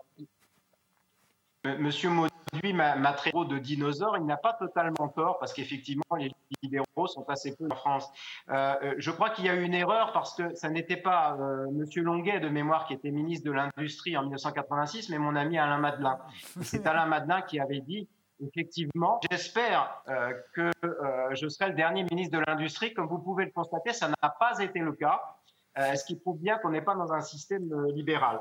[1.79, 4.17] Monsieur Mauduit m'a traité de dinosaure.
[4.19, 8.11] Il n'a pas totalement tort parce qu'effectivement, les libéraux sont assez peu en France.
[8.51, 11.67] Euh, je crois qu'il y a eu une erreur parce que ça n'était pas euh,
[11.73, 15.79] Monsieur Longuet de mémoire qui était ministre de l'Industrie en 1986, mais mon ami Alain
[15.79, 16.19] Madelin.
[16.63, 18.09] C'est Alain Madelin qui avait dit
[18.45, 22.93] effectivement, j'espère euh, que euh, je serai le dernier ministre de l'Industrie.
[22.95, 25.21] Comme vous pouvez le constater, ça n'a pas été le cas,
[25.79, 28.41] euh, ce qui prouve bien qu'on n'est pas dans un système libéral?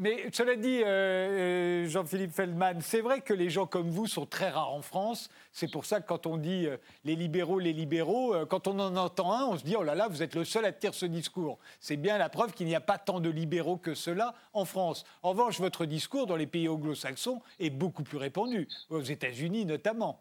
[0.00, 4.26] Mais cela dit, euh, euh, Jean-Philippe Feldman, c'est vrai que les gens comme vous sont
[4.26, 5.28] très rares en France.
[5.52, 8.96] C'est pour ça que quand on dit euh, les libéraux, les libéraux, quand on en
[8.96, 11.04] entend un, on se dit oh là là, vous êtes le seul à tenir ce
[11.04, 11.58] discours.
[11.80, 15.04] C'est bien la preuve qu'il n'y a pas tant de libéraux que cela en France.
[15.24, 20.20] En revanche, votre discours dans les pays anglo-saxons est beaucoup plus répandu, aux États-Unis notamment.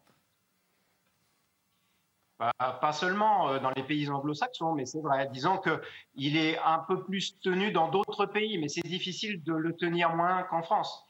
[2.38, 5.28] Pas seulement euh, dans les pays anglo-saxons, mais c'est vrai.
[5.32, 9.76] Disons qu'il est un peu plus tenu dans d'autres pays, mais c'est difficile de le
[9.76, 11.04] tenir moins qu'en France.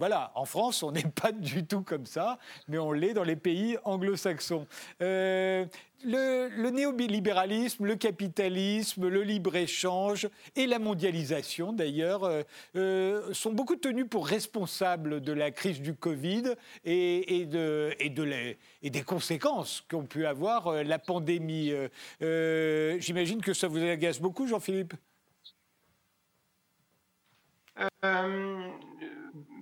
[0.00, 3.36] Voilà, en France, on n'est pas du tout comme ça, mais on l'est dans les
[3.36, 4.66] pays anglo-saxons.
[5.02, 5.66] Euh,
[6.04, 12.42] le, néolibéralisme, le capitalisme, le libre-échange et la mondialisation, d'ailleurs, euh,
[12.76, 16.54] euh, sont beaucoup tenus pour responsables de la crise du Covid
[16.86, 17.94] et, de,
[18.82, 21.74] des conséquences qu'ont pu avoir la pandémie.
[22.20, 24.94] J'imagine que ça vous agace beaucoup, Jean-Philippe?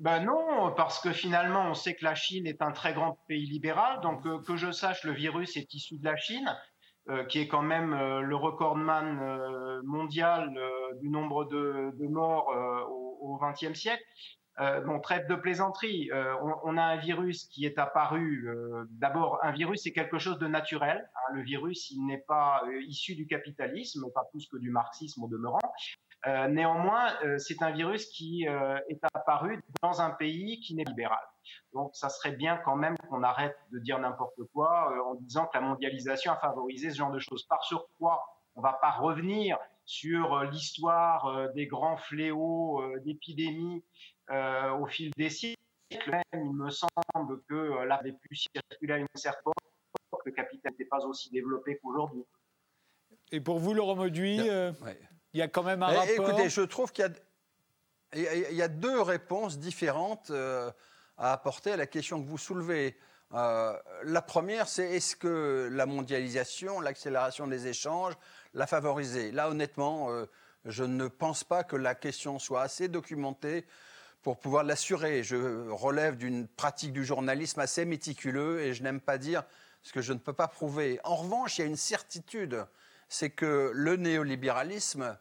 [0.01, 3.47] Ben non, parce que finalement, on sait que la Chine est un très grand pays
[3.47, 4.01] libéral.
[4.01, 6.57] Donc, euh, que je sache, le virus est issu de la Chine,
[7.09, 10.57] euh, qui est quand même euh, le recordman mondial
[11.01, 12.49] du nombre de, morts
[13.21, 14.03] au XXe siècle.
[14.87, 16.11] bon, trêve de plaisanterie.
[16.65, 18.49] On, a un virus qui est apparu.
[18.91, 21.09] D'abord, un virus, c'est quelque chose de naturel.
[21.15, 21.35] Hein.
[21.35, 25.61] le virus, il n'est pas issu du capitalisme, pas plus que du marxisme au demeurant.
[26.27, 30.85] Euh, néanmoins, euh, c'est un virus qui euh, est apparu dans un pays qui n'est
[30.85, 31.23] libéral.
[31.73, 35.57] Donc, ça serait bien quand même qu'on arrête de dire n'importe quoi en disant que
[35.57, 37.45] la mondialisation a favorisé ce genre de choses.
[37.45, 38.23] Par surcroît,
[38.57, 43.83] on ne va pas revenir sur l'histoire des grands fléaux d'épidémies
[44.31, 45.57] au fil des siècles.
[46.35, 49.53] il me semble que là, avait pu circuler à une certaine
[50.11, 52.25] époque, le capital n'était pas aussi développé qu'aujourd'hui.
[53.33, 54.41] Et pour vous, Laurent Mauduit,
[55.39, 56.31] il y a quand même un eh, rapport.
[56.31, 57.09] Écoutez, je trouve qu'il
[58.15, 60.69] y, a, deux réponses différentes euh,
[61.17, 62.97] à apporter à la question que vous soulevez.
[63.35, 63.73] Euh,
[64.03, 68.15] la première, c'est est-ce que la mondialisation, l'accélération des échanges
[68.53, 69.31] l'a favorisé?
[69.31, 70.27] Là, honnêtement, euh,
[70.65, 73.65] je ne pense pas que la question soit assez documentée
[74.23, 75.23] pour pouvoir l'assurer.
[75.23, 79.45] Je relève d'une pratique du journalisme assez méticuleux et je n'aime pas dire
[79.83, 80.99] ce que je ne peux pas prouver.
[81.05, 82.67] En revanche, il y a une certitude
[83.09, 85.19] c'est que le néolibéralisme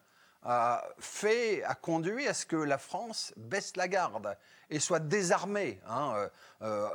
[0.47, 4.37] a fait, a conduit à ce que la France baisse la garde
[4.69, 5.79] et soit désarmée.
[5.89, 6.13] Hein.
[6.15, 6.29] Euh,
[6.61, 6.87] euh,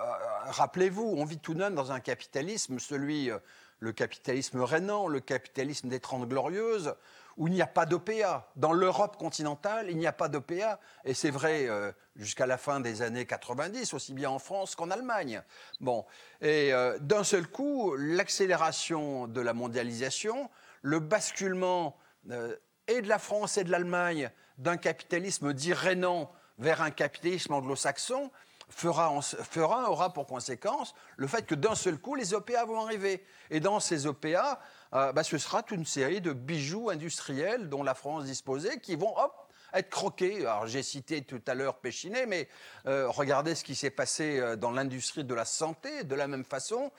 [0.46, 3.38] rappelez-vous, on vit tout de même dans un capitalisme, celui, euh,
[3.78, 6.94] le capitalisme rénan, le capitalisme des Trente Glorieuses,
[7.36, 8.50] où il n'y a pas d'OPA.
[8.56, 10.80] Dans l'Europe continentale, il n'y a pas d'OPA.
[11.04, 11.66] Et c'est vrai
[12.14, 15.42] jusqu'à la fin des années 90, aussi bien en France qu'en Allemagne.
[15.80, 16.04] Bon.
[16.42, 20.50] Et d'un seul coup, l'accélération de la mondialisation
[20.82, 21.96] le basculement
[22.30, 22.54] euh,
[22.88, 28.30] et de la France et de l'Allemagne d'un capitalisme dit rénan vers un capitalisme anglo-saxon
[28.68, 33.24] fera, fera, aura pour conséquence le fait que d'un seul coup, les OPA vont arriver.
[33.50, 34.60] Et dans ces OPA,
[34.94, 38.96] euh, bah, ce sera toute une série de bijoux industriels dont la France disposait qui
[38.96, 39.34] vont hop,
[39.74, 40.40] être croqués.
[40.40, 42.48] Alors j'ai cité tout à l'heure Péchinet, mais
[42.86, 46.92] euh, regardez ce qui s'est passé dans l'industrie de la santé de la même façon.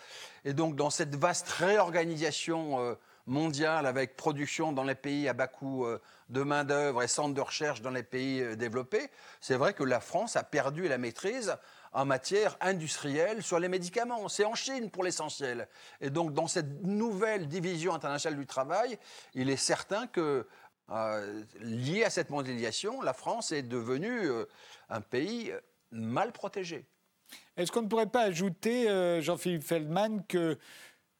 [0.45, 5.85] Et donc dans cette vaste réorganisation mondiale avec production dans les pays à bas coût
[5.85, 9.09] euh, de main-d'œuvre et centres de recherche dans les pays euh, développés,
[9.39, 11.55] c'est vrai que la France a perdu la maîtrise
[11.93, 14.27] en matière industrielle sur les médicaments.
[14.27, 15.67] C'est en Chine pour l'essentiel.
[16.01, 18.97] Et donc, dans cette nouvelle division internationale du travail,
[19.35, 20.47] il est certain que,
[20.89, 24.27] euh, lié à cette mondialisation, la France est devenue
[24.89, 25.53] un pays
[25.91, 26.85] mal protégé.
[27.55, 30.57] Est-ce qu'on ne pourrait pas ajouter, Jean-Philippe Feldman, que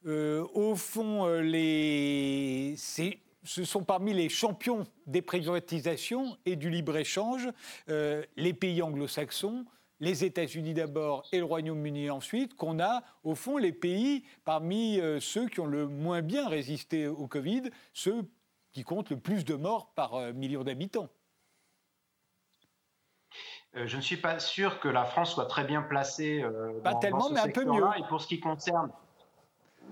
[0.06, 2.74] euh, au fond, euh, les...
[2.76, 7.48] ce sont parmi les champions des privatisations et du libre-échange
[7.88, 9.64] euh, les pays anglo-saxons,
[10.00, 15.48] les États-Unis d'abord et le Royaume-Uni ensuite, qu'on a au fond les pays parmi ceux
[15.48, 18.28] qui ont le moins bien résisté au Covid, ceux
[18.72, 21.08] qui comptent le plus de morts par million d'habitants.
[23.72, 26.44] je ne suis pas sûr que la France soit très bien placée.
[26.82, 27.86] pas dans, tellement, mais un peu mieux.
[27.96, 28.90] Et pour ce qui concerne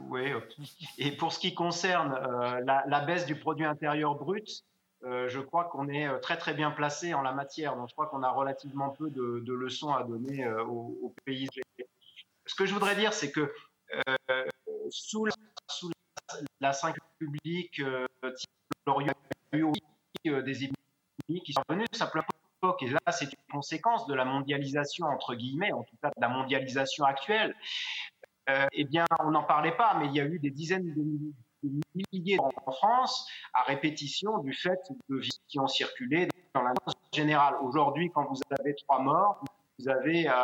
[0.09, 0.33] oui,
[0.99, 4.65] et pour ce qui concerne euh, la, baisse du produit intérieur brut,
[5.03, 7.75] je crois qu'on est très très bien placé en la matière.
[7.77, 11.49] Donc je crois qu'on a relativement peu de, leçons à donner aux, pays.
[12.47, 13.53] Ce que je voudrais dire, c'est que
[14.91, 15.33] sous la,
[15.69, 15.91] sous
[16.61, 19.15] la, Ve République, il y a
[19.55, 22.27] eu des épidémies qui sont venues simplement
[22.81, 26.29] et là c'est une conséquence de la mondialisation, entre guillemets, en tout cas de la
[26.29, 27.57] mondialisation actuelle,
[28.51, 31.71] euh, eh bien, on n'en parlait pas, mais il y a eu des dizaines de
[32.13, 36.73] milliers, en France à répétition du fait de virus qui ont circulé dans la
[37.13, 37.55] générale.
[37.63, 39.45] Aujourd'hui, quand vous avez trois morts,
[39.79, 40.35] vous avez euh,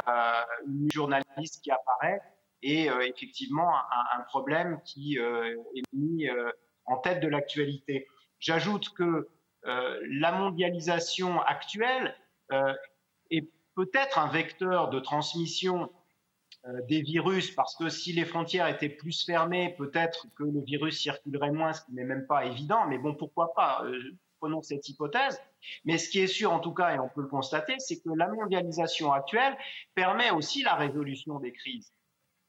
[0.66, 2.20] une journaliste qui apparaît
[2.62, 3.68] et euh, effectivement
[4.16, 6.28] un, problème qui est mis
[6.86, 8.06] en tête de l'actualité.
[8.38, 9.28] J'ajoute que
[9.64, 12.14] la mondialisation actuelle
[13.30, 15.97] est peut-être un vecteur de transmission euh,
[16.86, 21.52] des virus, parce que si les frontières étaient plus fermées, peut-être que le virus circulerait
[21.52, 23.98] moins, ce qui n'est même pas évident, mais bon, pourquoi pas euh,
[24.40, 25.40] Prenons cette hypothèse.
[25.84, 28.10] Mais ce qui est sûr, en tout cas, et on peut le constater, c'est que
[28.10, 29.56] la mondialisation actuelle
[29.96, 31.92] permet aussi la résolution des crises.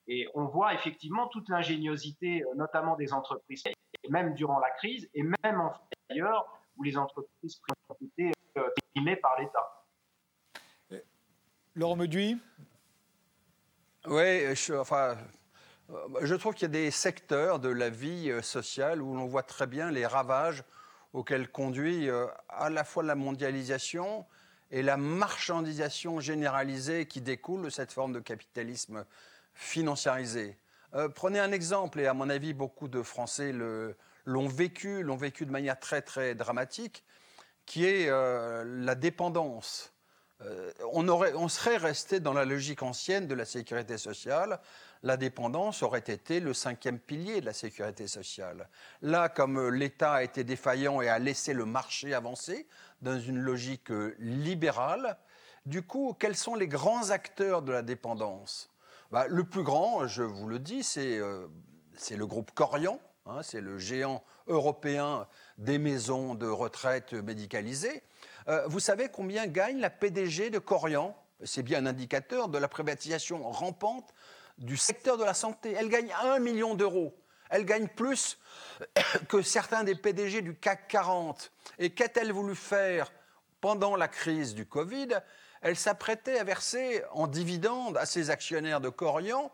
[0.08, 3.64] Et on voit effectivement toute l'ingéniosité, euh, notamment des entreprises,
[4.10, 5.70] même durant la crise, et même
[6.10, 6.46] ailleurs,
[6.78, 8.32] où les entreprises ont été
[8.94, 9.80] primées par l'État.
[11.76, 12.38] Laurent Meduy,
[14.10, 15.18] oui, je, enfin,
[15.92, 19.26] euh, je trouve qu'il y a des secteurs de la vie euh, sociale où l'on
[19.26, 20.64] voit très bien les ravages
[21.14, 24.26] auxquels conduit euh, à la fois la mondialisation
[24.72, 29.06] et la marchandisation généralisée qui découle de cette forme de capitalisme
[29.56, 30.58] financiarisé.
[31.16, 35.52] prenez un exemple, et à mon avis, beaucoup de Français l'ont vécu, l'ont vécu de
[35.52, 37.04] manière très très dramatique,
[37.66, 39.92] qui est la dépendance.
[40.42, 44.60] Euh, on, aurait, on serait resté dans la logique ancienne de la sécurité sociale.
[45.04, 48.70] La dépendance aurait été le cinquième pilier de la sécurité sociale.
[49.02, 52.68] Là, comme l'État a été défaillant et a laissé le marché avancer
[53.02, 55.18] dans une logique euh, libérale,
[55.66, 58.70] du coup, quels sont les grands acteurs de la dépendance?
[59.12, 61.48] Bah, Le plus grand, je vous le dis, c'est euh,
[62.10, 65.28] le groupe Corian, hein, c'est le géant européen
[65.58, 68.04] des maisons de retraite médicalisées.
[68.50, 71.16] Euh, vous savez combien gagne la PDG de Corian?
[71.44, 74.14] C'est bien un indicateur de la privatisation rampante
[74.58, 75.76] du secteur de la santé.
[75.78, 77.16] Elle gagne 1 million d'euros.
[77.52, 78.40] Elle gagne plus
[79.30, 81.52] que certains des PDG du CAC 40.
[81.78, 83.12] Et qu'a-t-elle voulu faire
[83.62, 85.10] pendant la crise du Covid?
[85.62, 89.52] Elle s'apprêtait à verser en dividendes à ses actionnaires de Corian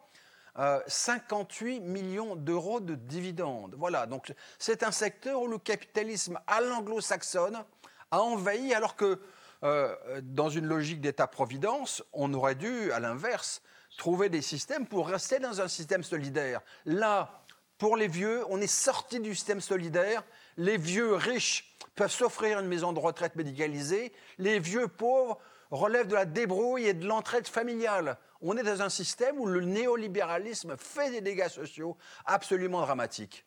[0.87, 3.75] 58 euh, millions d'euros de dividendes.
[3.77, 7.65] Voilà, donc c'est un secteur où le capitalisme à l'anglo-saxonne
[8.11, 9.19] a envahi, alors que
[9.63, 13.61] euh, dans une logique d'État-providence, on aurait dû, à l'inverse,
[13.97, 16.61] trouver des systèmes pour rester dans un système solidaire.
[16.85, 17.43] Là,
[17.77, 20.23] pour les vieux, on est sorti du système solidaire.
[20.57, 24.13] Les vieux riches peuvent s'offrir une maison de retraite médicalisée.
[24.37, 25.39] Les vieux pauvres
[25.71, 28.17] relèvent de la débrouille et de l'entraide familiale.
[28.41, 33.45] On est dans un système où le néolibéralisme fait des dégâts sociaux absolument dramatiques.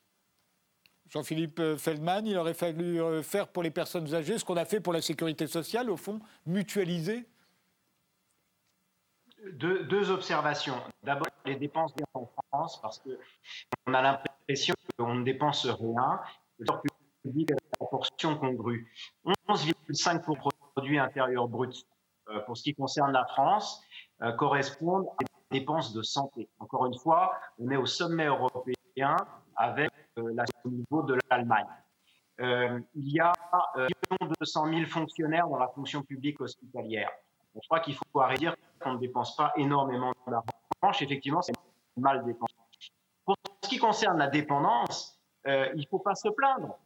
[1.09, 4.65] Jean-Philippe euh, Feldman, il aurait fallu euh, faire pour les personnes âgées ce qu'on a
[4.65, 7.27] fait pour la sécurité sociale, au fond, mutualiser
[9.53, 10.75] deux, observations.
[11.03, 16.21] D'abord, les dépenses en France, parce qu'on a l'impression qu'on ne dépense rien.
[16.59, 16.67] Le
[17.23, 18.93] public a la proportion congrue.
[19.49, 20.37] 11,5 pour
[20.75, 21.87] produit intérieur brut
[22.29, 23.81] euh, pour ce qui concerne la France
[24.37, 26.49] correspondent à des dépenses de santé.
[26.59, 29.17] Encore une fois, on est au sommet européen
[29.55, 31.67] avec euh, au niveau de l'Allemagne.
[32.41, 33.33] Euh, il y a
[34.41, 37.11] 200 euh, 000 fonctionnaires dans la fonction publique hospitalière.
[37.55, 41.01] je crois qu'il faut arrêter de dire qu'on ne dépense pas énormément d'argent.
[41.01, 41.53] Effectivement, c'est
[41.97, 42.55] mal dépensé.
[43.25, 46.79] Pour ce qui concerne la dépendance, il ne faut pas se plaindre.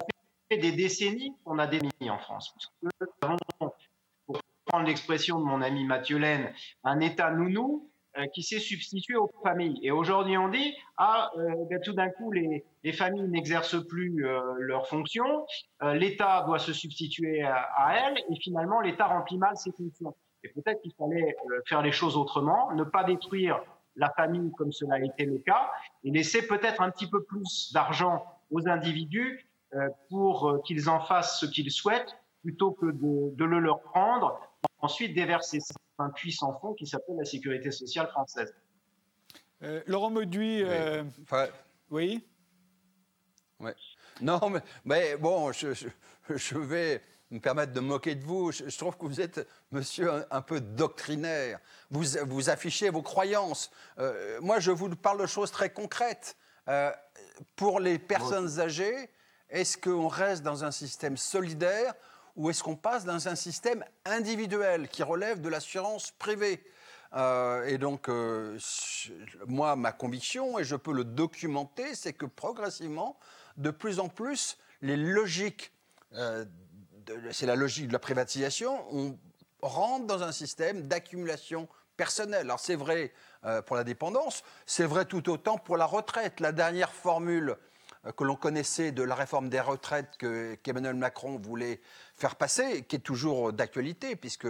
[0.00, 0.06] Ça
[0.50, 2.54] fait des décennies qu'on a des mis en France.
[4.26, 6.52] pour prendre l'expression de mon ami Mathieu Laine,
[6.84, 7.90] un État nounou
[8.32, 9.78] qui s'est substitué aux familles.
[9.82, 14.24] Et aujourd'hui, on dit, ah, euh, ben, tout d'un coup, les, les familles n'exercent plus
[14.24, 15.46] euh, leurs fonctions,
[15.82, 20.14] l'État doit se substituer à, à elles, et finalement, l'État remplit mal ses fonctions.
[20.42, 21.34] Et peut-être qu'il fallait
[21.66, 23.60] faire les choses autrement, ne pas détruire
[23.96, 25.70] la famille comme cela a été le cas,
[26.04, 29.48] et laisser peut-être un petit peu plus d'argent aux individus
[30.08, 34.38] pour qu'ils en fassent ce qu'ils souhaitent, plutôt que de, de le leur prendre,
[34.80, 35.60] ensuite déverser
[35.98, 38.54] un puissant fond qui s'appelle la sécurité sociale française.
[39.62, 41.04] Euh, Laurent Mauduit, euh,
[41.90, 42.26] oui
[43.60, 43.74] ouais.
[44.20, 44.40] Non,
[44.84, 48.52] mais, bon, je, vais me permettre de moquer de vous.
[48.52, 51.58] Je, trouve que vous êtes, monsieur, un, peu doctrinaire.
[51.90, 53.70] Vous, vous affichez vos croyances.
[53.98, 56.36] Euh, moi, je vous parle de choses très concrètes.
[57.56, 59.10] pour les personnes âgées,
[59.48, 61.94] est-ce qu'on reste dans un système solidaire
[62.36, 66.64] ou est-ce qu'on passe dans un système individuel qui relève de l'assurance privée
[67.14, 68.58] euh, et donc, euh,
[69.46, 73.18] moi, ma conviction, et je peux le documenter, c'est que progressivement,
[73.56, 75.72] de plus en plus, les logiques,
[76.14, 76.44] euh,
[77.30, 79.16] c'est la logique de la privatisation, on
[79.62, 82.40] rentre dans un système d'accumulation personnelle.
[82.42, 83.12] Alors c'est vrai
[83.66, 86.40] pour la dépendance, c'est vrai tout autant pour la retraite.
[86.40, 87.56] La dernière formule
[88.12, 90.18] que l'on connaissait de la réforme des retraites
[90.62, 91.80] qu'Emmanuel Macron voulait
[92.16, 94.46] faire passer, qui est toujours d'actualité, puisque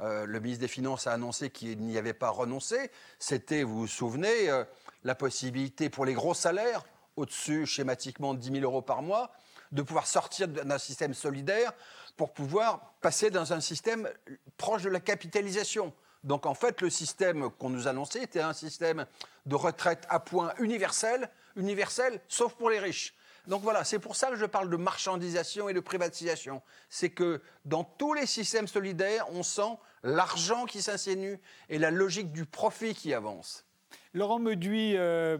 [0.00, 3.86] euh, le ministre des Finances a annoncé qu'il n'y avait pas renoncé, c'était, vous vous
[3.86, 4.64] souvenez, euh,
[5.04, 6.84] la possibilité pour les gros salaires,
[7.16, 9.32] au-dessus schématiquement de 10 000 euros par mois,
[9.72, 11.72] de pouvoir sortir d'un système solidaire
[12.16, 14.08] pour pouvoir passer dans un système
[14.56, 15.92] proche de la capitalisation.
[16.24, 19.06] Donc en fait, le système qu'on nous annonçait était un système
[19.46, 23.14] de retraite à point universel, universel sauf pour les riches.
[23.46, 26.60] Donc voilà, c'est pour ça que je parle de marchandisation et de privatisation.
[26.90, 31.40] C'est que dans tous les systèmes solidaires, on sent l'argent qui s'insinue
[31.70, 33.64] et la logique du profit qui avance.
[34.12, 35.38] Laurent Meduy, euh,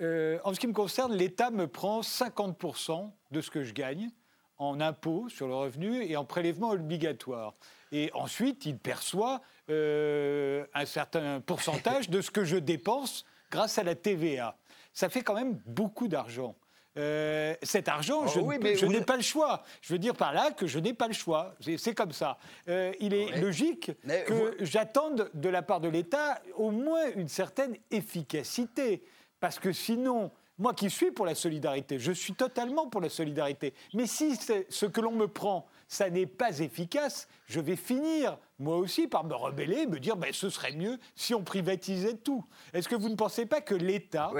[0.00, 4.10] euh, en ce qui me concerne, l'État me prend 50% de ce que je gagne
[4.58, 7.54] en impôts sur le revenu et en prélèvement obligatoire.
[7.90, 13.82] Et ensuite, il perçoit euh, un certain pourcentage de ce que je dépense grâce à
[13.82, 14.56] la TVA.
[14.94, 16.56] Ça fait quand même beaucoup d'argent.
[16.96, 19.64] Euh, cet argent, oh je, n'ai pas le choix.
[19.82, 21.56] Je veux dire par là que je n'ai pas le choix.
[21.76, 22.38] C'est comme ça.
[22.68, 23.90] Euh, il est logique
[24.26, 29.02] que j'attende de la part de l'État au moins une certaine efficacité.
[29.40, 33.74] Parce que sinon, moi qui suis pour la solidarité, je suis totalement pour la solidarité.
[33.92, 38.76] Mais si ce que l'on me prend, ça n'est pas efficace, je vais finir, moi
[38.76, 42.44] aussi, par me rebeller, me dire, ben, ce serait mieux si on privatisait tout.
[42.72, 44.30] Est-ce que vous ne pensez pas que l'État,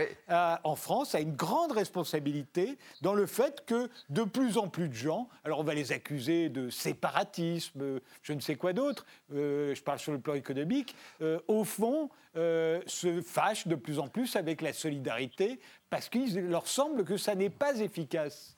[0.64, 4.95] en France, a une grande responsabilité dans le fait que de plus en plus de
[4.95, 9.82] gens, alors on va les accuser de séparatisme, je ne sais quoi d'autre, euh, je
[9.82, 14.36] parle sur le plan économique, euh, au fond, euh, se fâchent de plus en plus
[14.36, 18.57] avec la solidarité parce qu'il leur semble que ça n'est pas efficace.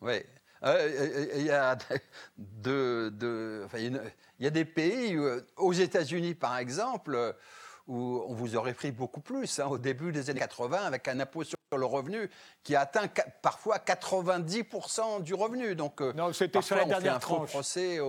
[0.00, 0.14] Oui,
[0.62, 1.76] il y, a
[2.66, 7.34] il y a des pays, euh, aux États-Unis par exemple,
[7.86, 11.18] où on vous aurait pris beaucoup plus hein, au début des années 80 avec un
[11.20, 12.30] impôt sur le revenu
[12.62, 13.08] qui a atteint
[13.42, 15.74] parfois 90% du revenu.
[15.74, 17.50] Donc, euh, non, c'était sur la dernière tranche.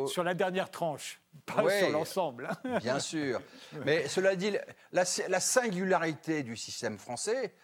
[0.08, 2.50] Sur la dernière tranche, pas sur l'ensemble.
[2.66, 2.80] Hein.
[2.80, 3.42] bien sûr.
[3.86, 4.56] Mais cela dit,
[4.92, 7.56] la, singularité du système français,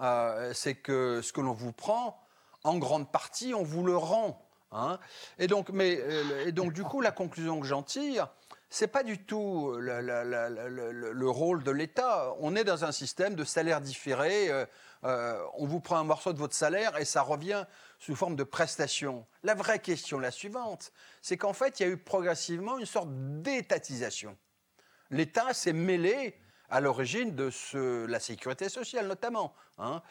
[0.00, 2.20] euh, c'est que ce que l'on vous prend,
[2.66, 4.42] en grande partie, on vous le rend.
[4.72, 4.98] Hein.
[5.38, 8.28] et, donc, mais, euh, et donc, du coup, la conclusion que j'en tire,
[8.68, 12.34] c'est pas du tout le, rôle de l'État.
[12.40, 14.50] On est dans un système de salaire différé.
[14.50, 14.66] Euh,
[15.04, 17.64] euh, on vous prend un morceau de votre salaire et ça revient
[17.98, 19.24] sous forme de prestation.
[19.44, 20.92] La vraie question, la suivante,
[21.22, 24.36] c'est qu'en fait, il y a eu progressivement une sorte d'étatisation.
[25.10, 26.36] L'État s'est mêlé
[26.68, 29.54] à l'origine de la sécurité sociale, notamment.
[29.78, 30.02] Hein.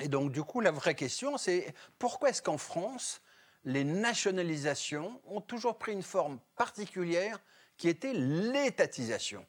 [0.00, 3.20] Et donc, du coup, la vraie question, c'est pourquoi est-ce qu'en France,
[3.64, 7.38] les nationalisations ont toujours pris une forme particulière
[7.76, 9.44] qui était l'étatisation?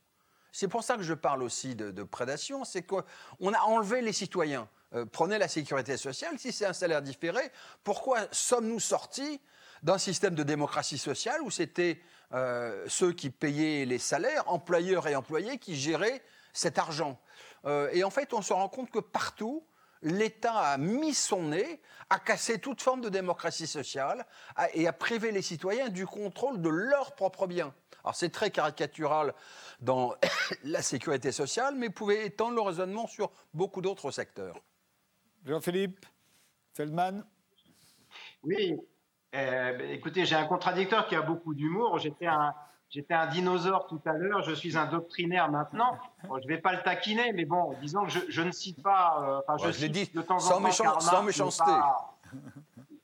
[0.51, 4.67] C'est pour ça que je parle aussi de, prédation, c'est qu'on a enlevé les citoyens.
[4.95, 7.51] Euh, prenez la sécurité sociale, si c'est un salaire différé,
[7.83, 9.39] pourquoi sommes-nous sortis
[9.83, 12.01] d'un système de démocratie sociale où c'était
[12.33, 16.23] euh, ceux qui payaient les salaires, employeurs et employés, qui géraient
[16.53, 17.19] cet argent?
[17.65, 19.63] Euh, Et en fait, on se rend compte que partout,
[20.01, 24.25] l'État a mis son nez, a cassé toute forme de démocratie sociale
[24.73, 27.73] et a privé les citoyens du contrôle de leurs propres biens.
[28.03, 29.33] Alors c'est très caricatural
[29.81, 30.15] dans
[30.63, 34.59] la sécurité sociale, mais vous pouvez étendre le raisonnement sur beaucoup d'autres secteurs.
[35.45, 36.05] Jean-Philippe
[36.73, 37.25] Feldman
[38.43, 38.75] Oui,
[39.35, 41.99] euh, écoutez, j'ai un contradicteur qui a beaucoup d'humour.
[41.99, 42.53] J'étais un,
[42.89, 45.97] J'étais un dinosaure tout à l'heure, je suis un doctrinaire maintenant.
[46.23, 49.43] je ne vais pas le taquiner, mais bon, disons que je, ne cite pas.
[49.47, 50.99] Euh, je, l'ai dit de temps en temps.
[50.99, 51.71] sans méchanceté.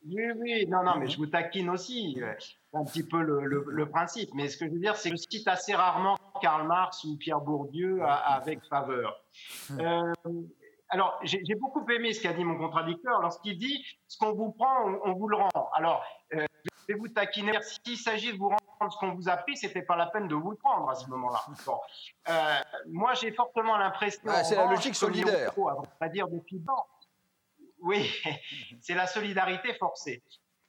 [0.08, 2.20] Oui, oui, non, non, mais je vous taquine aussi.
[2.38, 4.30] C'est un petit peu le, principe.
[4.34, 7.16] Mais ce que je veux dire, c'est que je cite assez rarement Karl Marx ou
[7.16, 9.20] Pierre Bourdieu avec faveur.
[9.78, 10.12] Euh,
[10.88, 14.84] alors, j'ai beaucoup aimé ce qu'a dit mon contradicteur lorsqu'il dit ce qu'on vous prend,
[15.04, 15.70] on, vous le rend.
[15.74, 16.46] Alors, euh,
[16.88, 17.52] je vais vous taquiner.
[17.62, 20.34] S'il s'agit de vous rendre ce qu'on vous a pris, c'était pas la peine de
[20.34, 21.40] vous prendre à ce moment-là.
[22.28, 24.22] Euh, moi, j'ai fortement l'impression.
[24.26, 25.52] Ah, c'est la logique solidaire.
[26.00, 26.62] À dire depuis
[27.80, 28.10] Oui,
[28.80, 30.22] c'est la solidarité forcée.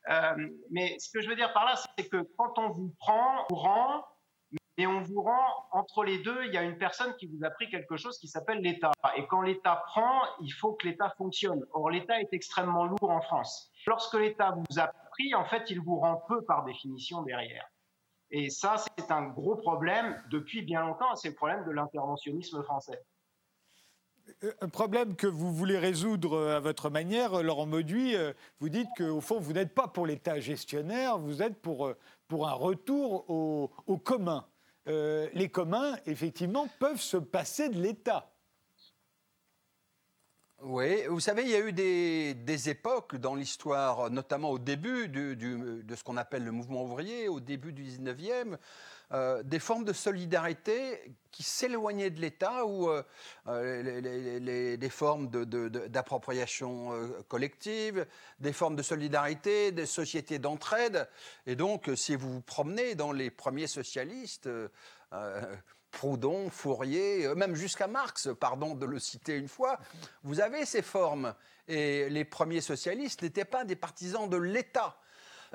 [0.10, 3.46] Euh, mais ce que je veux dire par là, c'est que quand on vous prend,
[3.52, 4.06] on rend,
[4.78, 7.50] mais on vous rend entre les deux, il y a une personne qui vous a
[7.50, 8.92] pris quelque chose qui s'appelle l'État.
[9.18, 11.66] Et quand l'État prend, il faut que l'État fonctionne.
[11.74, 13.72] Or, l'État est extrêmement lourd en France.
[13.88, 17.68] Lorsque l'État vous a pris, en fait, il vous rend peu par définition derrière.
[18.32, 21.16] Et ça, c'est un gros problème depuis bien longtemps.
[21.16, 23.02] C'est le problème de l'interventionnisme français.
[24.44, 28.70] Euh, un problème que vous voulez résoudre euh, à votre manière, Laurent Mauduit, euh, vous
[28.70, 31.94] dites qu'au fond, vous n'êtes pas pour l'État gestionnaire, vous êtes pour,
[32.28, 34.46] pour un retour au, au commun.
[34.86, 38.32] les communs, effectivement, peuvent se passer de l'État.
[40.64, 45.96] Oui, vous savez, il y a eu des, époques dans l'histoire, notamment au début de
[45.96, 48.58] ce qu'on appelle le mouvement ouvrier, au début du 19e,
[49.14, 53.04] euh, des formes de solidarité qui s'éloignaient de l'État ou euh,
[53.48, 56.92] euh, des formes d'appropriation
[57.28, 58.08] collective,
[58.40, 61.08] des formes de solidarité, des sociétés d'entraide.
[61.46, 64.50] Et donc, si vous vous promenez dans les premiers socialistes,
[65.98, 69.80] Proudhon, Fourier, même jusqu'à Marx, pardon de le citer une fois,
[70.22, 71.34] vous avez ces formes.
[71.68, 75.00] Et les premiers socialistes n'étaient pas des partisans de l'État.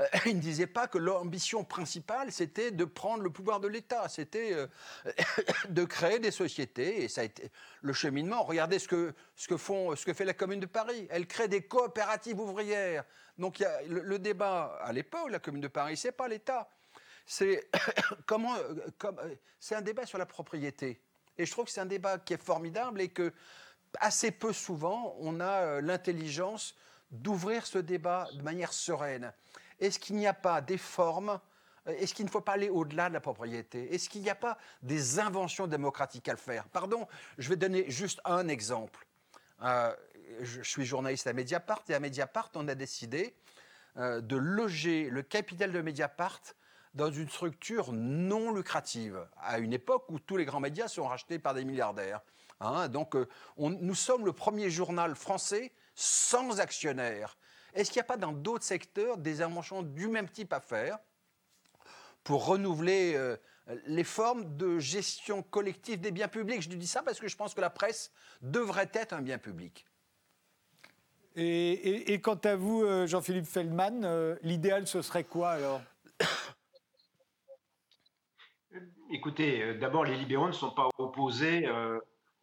[0.00, 4.08] Euh, il ne disait pas que l'ambition principale, c'était de prendre le pouvoir de l'État,
[4.08, 4.66] c'était euh,
[5.68, 7.04] de créer des sociétés.
[7.04, 7.48] Et ça a été
[7.80, 8.42] le cheminement.
[8.42, 11.06] Regardez ce que, ce que, font, ce que fait la Commune de Paris.
[11.10, 13.04] Elle crée des coopératives ouvrières.
[13.38, 16.68] Donc y a le, débat à l'époque, la Commune de Paris, c'est pas l'État.
[17.26, 17.68] C'est
[18.26, 18.54] comment,
[18.98, 19.20] comme,
[19.58, 21.00] c'est un débat sur la propriété.
[21.38, 23.32] Et je trouve que c'est un débat qui est formidable et que
[24.00, 26.74] assez peu souvent on a euh, l'intelligence
[27.10, 29.32] d'ouvrir ce débat de manière sereine.
[29.80, 31.40] Est-ce qu'il n'y a pas des formes
[31.88, 33.94] euh, est-ce qu'il ne faut pas aller au-delà de la propriété?
[33.94, 36.68] Est-ce qu'il n'y a pas des inventions démocratiques à le faire?
[36.68, 37.06] Pardon,
[37.38, 39.06] je vais donner juste un exemple.
[39.62, 39.94] Euh,
[40.40, 43.34] je suis journaliste à Mediapart et à Mediapart, on a décidé
[43.96, 46.40] euh, de loger le capital de Mediapart
[46.94, 51.38] dans une structure non lucrative, à une époque où tous les grands médias sont rachetés
[51.38, 52.20] par des milliardaires.
[52.60, 52.88] Hein.
[52.88, 53.16] donc,
[53.56, 57.36] nous sommes le premier journal français sans actionnaires.
[57.74, 60.98] Est-ce qu'il n'y a pas dans d'autres secteurs des inventions du même type à faire
[62.22, 63.36] pour renouveler euh,
[63.86, 66.62] les formes de gestion collective des biens publics?
[66.62, 68.12] Je dis ça parce que je pense que la presse
[68.42, 69.86] devrait être un bien public.
[71.34, 75.80] Et, quant à vous, euh, Jean-Philippe Feldman, euh, l'idéal, ce serait quoi alors?
[79.12, 81.68] Écoutez, d'abord, les libéraux ne sont pas opposés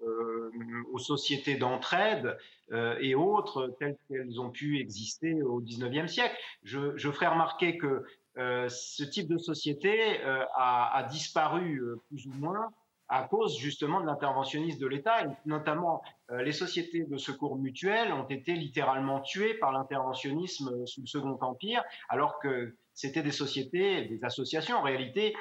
[0.02, 0.52] euh,
[0.94, 2.38] aux sociétés d'entraide
[2.72, 6.38] euh, et autres telles qu'elles ont pu exister au 19e siècle.
[6.62, 8.06] Je, ferai remarquer que
[8.38, 10.22] euh, ce type de société
[10.56, 12.70] a, disparu plus ou moins
[13.08, 18.54] à cause justement de l'interventionnisme de l'État, notamment les sociétés de secours mutuels ont été
[18.54, 24.78] littéralement tuées par l'interventionnisme sous le Second Empire, alors que c'était des sociétés, des associations
[24.78, 25.40] en réalité, euh,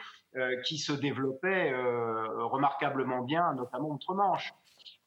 [0.64, 4.52] qui se développait euh, remarquablement bien, notamment outre-Manche.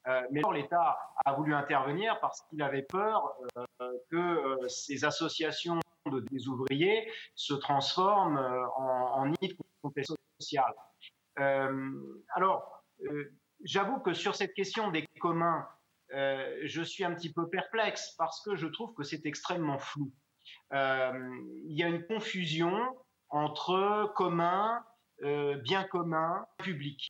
[0.07, 3.35] Euh, mais l'État a voulu intervenir parce qu'il avait peur
[4.09, 5.79] que ces associations
[6.11, 8.39] de des ouvriers se transforment
[8.75, 10.73] en, en nid de contestation sociale.
[11.37, 12.83] alors,
[13.63, 15.67] j'avoue que sur cette question des communs,
[16.09, 20.11] je suis un petit peu perplexe parce que je trouve que c'est extrêmement flou.
[20.71, 22.75] il y a une confusion
[23.29, 24.90] entre communs euh,
[25.21, 27.09] bien commun, public.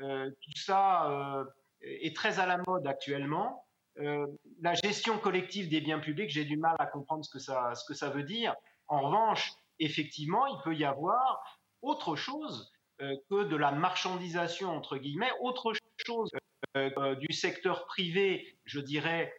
[0.00, 1.44] Euh, tout ça euh,
[1.82, 3.66] est très à la mode actuellement.
[3.96, 7.84] la gestion collective des biens publics, j'ai du mal à comprendre ce que ça, ce
[7.84, 8.54] que ça veut dire.
[8.88, 15.30] En revanche, effectivement, il peut y avoir autre chose que de la marchandisation, entre guillemets,
[15.40, 15.72] autre
[16.06, 16.30] chose
[16.74, 19.34] du secteur privé, je dirais,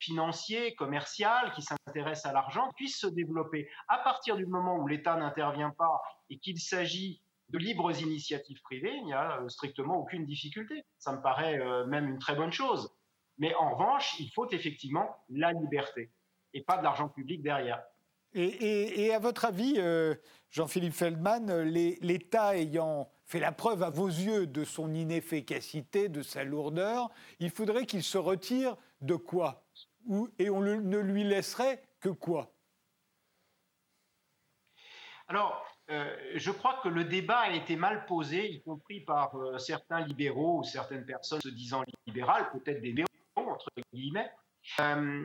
[0.00, 3.68] financier, commercial, qui s'intéresse à l'argent, puisse se développer.
[3.88, 7.21] À partir du moment où l'État n'intervient pas et qu'il s'agit
[7.52, 10.84] de libres initiatives privées, il n'y a euh, strictement aucune difficulté.
[10.98, 12.90] Ça me paraît euh, même une très bonne chose.
[13.38, 16.10] Mais en revanche, il faut effectivement la liberté
[16.54, 17.82] et pas de l'argent public derrière.
[18.34, 20.14] Et, à votre avis, euh,
[20.50, 26.42] Jean-Philippe Feldman, l'État ayant fait la preuve à vos yeux de son inefficacité, de sa
[26.42, 29.66] lourdeur, il faudrait qu'il se retire de quoi?
[30.38, 32.54] Et on ne lui laisserait que quoi?
[35.28, 35.62] Alors,
[35.92, 40.00] euh, je crois que le débat a été mal posé, y compris par euh, certains
[40.00, 44.30] libéraux ou certaines personnes se disant libérales, peut-être des néo, entre guillemets.
[44.80, 45.24] Euh,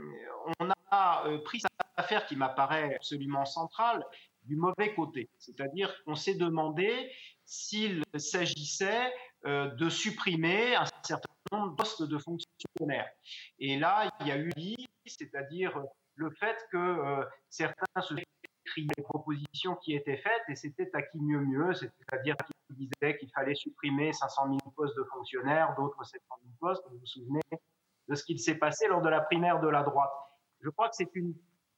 [0.59, 4.03] on a pris cette affaire qui m'apparaît absolument centrale
[4.43, 5.29] du mauvais côté.
[5.37, 7.11] C'est-à-dire qu'on s'est demandé
[7.45, 9.13] s'il s'agissait
[9.45, 13.09] de supprimer un certain nombre de postes de fonctionnaires.
[13.59, 14.51] Et là, il y a eu,
[15.05, 15.77] c'est-à-dire
[16.15, 18.13] le fait que certains se
[18.75, 22.35] les propositions qui étaient faites et c'était à qui mieux mieux, c'est-à-dire
[22.67, 26.83] qui disaient qu'il fallait supprimer 500 000 postes de fonctionnaires, d'autres 700 000 postes.
[26.89, 27.41] Vous vous souvenez
[28.07, 30.11] de ce qu'il s'est passé lors de la primaire de la droite.
[30.61, 31.33] Je crois que c'est une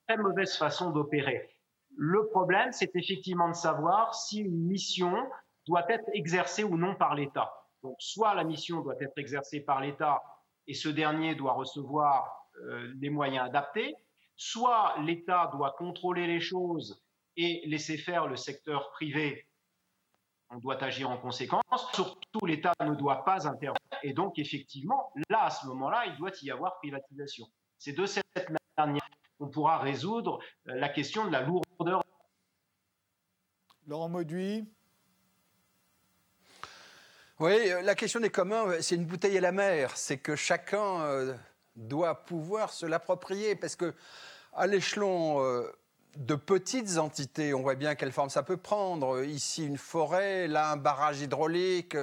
[0.07, 1.49] très mauvaise façon d'opérer.
[1.95, 5.29] Le problème, c'est effectivement de savoir si une mission
[5.67, 7.53] doit être exercée ou non par l'État.
[7.83, 10.21] Donc, soit la mission doit être exercée par l'État
[10.67, 13.95] et ce dernier doit recevoir euh, les moyens adaptés,
[14.39, 17.03] soit l'État doit contrôler les choses
[17.35, 19.45] et laisser faire le secteur privé.
[20.49, 21.61] On doit agir en conséquence.
[21.93, 23.75] Surtout, l'État ne doit pas intervenir.
[24.01, 27.47] Et donc, effectivement, là, à ce moment-là, il doit y avoir privatisation.
[27.77, 32.01] C'est de cette manière qu'on pourra résoudre euh, la question de la lourdeur.
[33.85, 34.65] Laurent Mauduit
[37.39, 39.95] oui, euh, la question des communs, euh, c'est une bouteille à la mer.
[39.95, 41.33] C'est que chacun euh,
[41.87, 43.93] doit pouvoir se l'approprier parce que
[44.53, 45.65] à l'échelon
[46.17, 49.23] de petites entités, on voit bien quelle forme ça peut prendre.
[49.23, 51.95] Ici, une forêt, là, un barrage hydraulique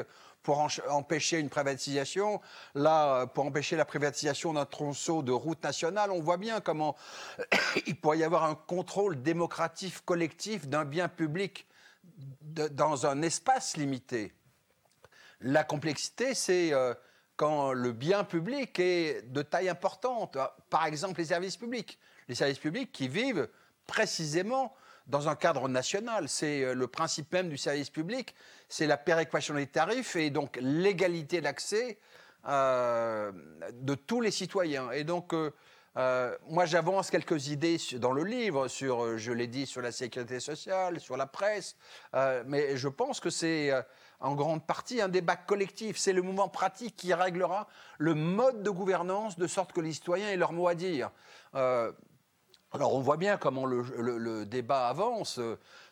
[0.42, 2.40] pour empêcher une privatisation.
[2.76, 6.94] Là, pour empêcher la privatisation d'un tronçon de route nationale, on voit bien comment
[7.86, 11.66] il pourrait y avoir un contrôle démocratique collectif d'un bien public
[12.70, 14.32] dans un espace limité.
[15.40, 16.94] La complexité, c'est euh,
[17.36, 20.38] quand le bien public est de taille importante.
[20.70, 21.98] Par exemple, les services publics.
[22.28, 23.48] Les services publics qui vivent
[23.86, 24.74] précisément
[25.06, 26.28] dans un cadre national.
[26.28, 28.34] C'est euh, le principe même du service public,
[28.68, 31.98] c'est la péréquation des tarifs et donc l'égalité d'accès
[32.48, 33.30] euh,
[33.72, 34.90] de tous les citoyens.
[34.90, 35.32] Et donc,
[36.48, 41.00] moi, j'avance quelques idées dans le livre sur, je l'ai dit, sur la sécurité sociale,
[41.00, 41.74] sur la presse,
[42.44, 43.72] mais je pense que c'est
[44.20, 45.96] en grande partie un débat collectif.
[45.96, 47.66] C'est le mouvement pratique qui réglera
[47.98, 51.10] le mode de gouvernance de sorte que les citoyens aient leur mot à dire.
[51.54, 51.92] Euh,
[52.72, 55.38] alors on voit bien comment le, débat avance.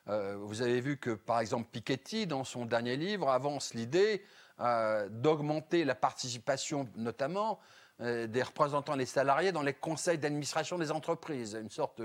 [0.09, 4.23] Euh, vous avez vu que par exemple Piketty, dans son dernier livre, avance l'idée
[4.61, 7.59] euh, d'augmenter la participation notamment
[8.01, 11.55] des représentants des salariés dans les conseils d'administration des entreprises.
[11.55, 12.03] Une sorte,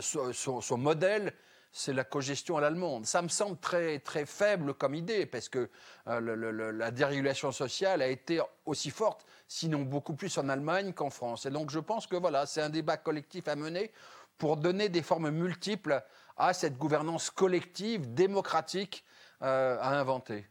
[0.00, 1.34] son modèle
[1.72, 3.06] c'est la cogestion à l'allemande.
[3.06, 5.70] Ça me semble très, très faible comme idée, parce que
[6.06, 11.46] euh, la dérégulation sociale a été aussi forte, sinon beaucoup plus en Allemagne qu'en France.
[11.46, 13.92] Et donc je pense que voilà, c'est un débat collectif à mener
[14.38, 16.02] pour donner des formes multiples
[16.36, 19.04] à cette gouvernance collective, démocratique,
[19.42, 20.46] euh, à inventer.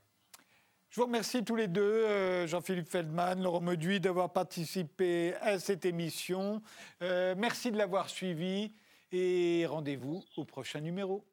[0.90, 5.86] Je vous remercie tous les deux, euh, Jean-Philippe Feldman, Laurent Meduy, d'avoir participé à cette
[5.86, 6.62] émission.
[7.02, 8.74] merci de l'avoir suivi
[9.12, 11.27] et rendez-vous au prochain numéro.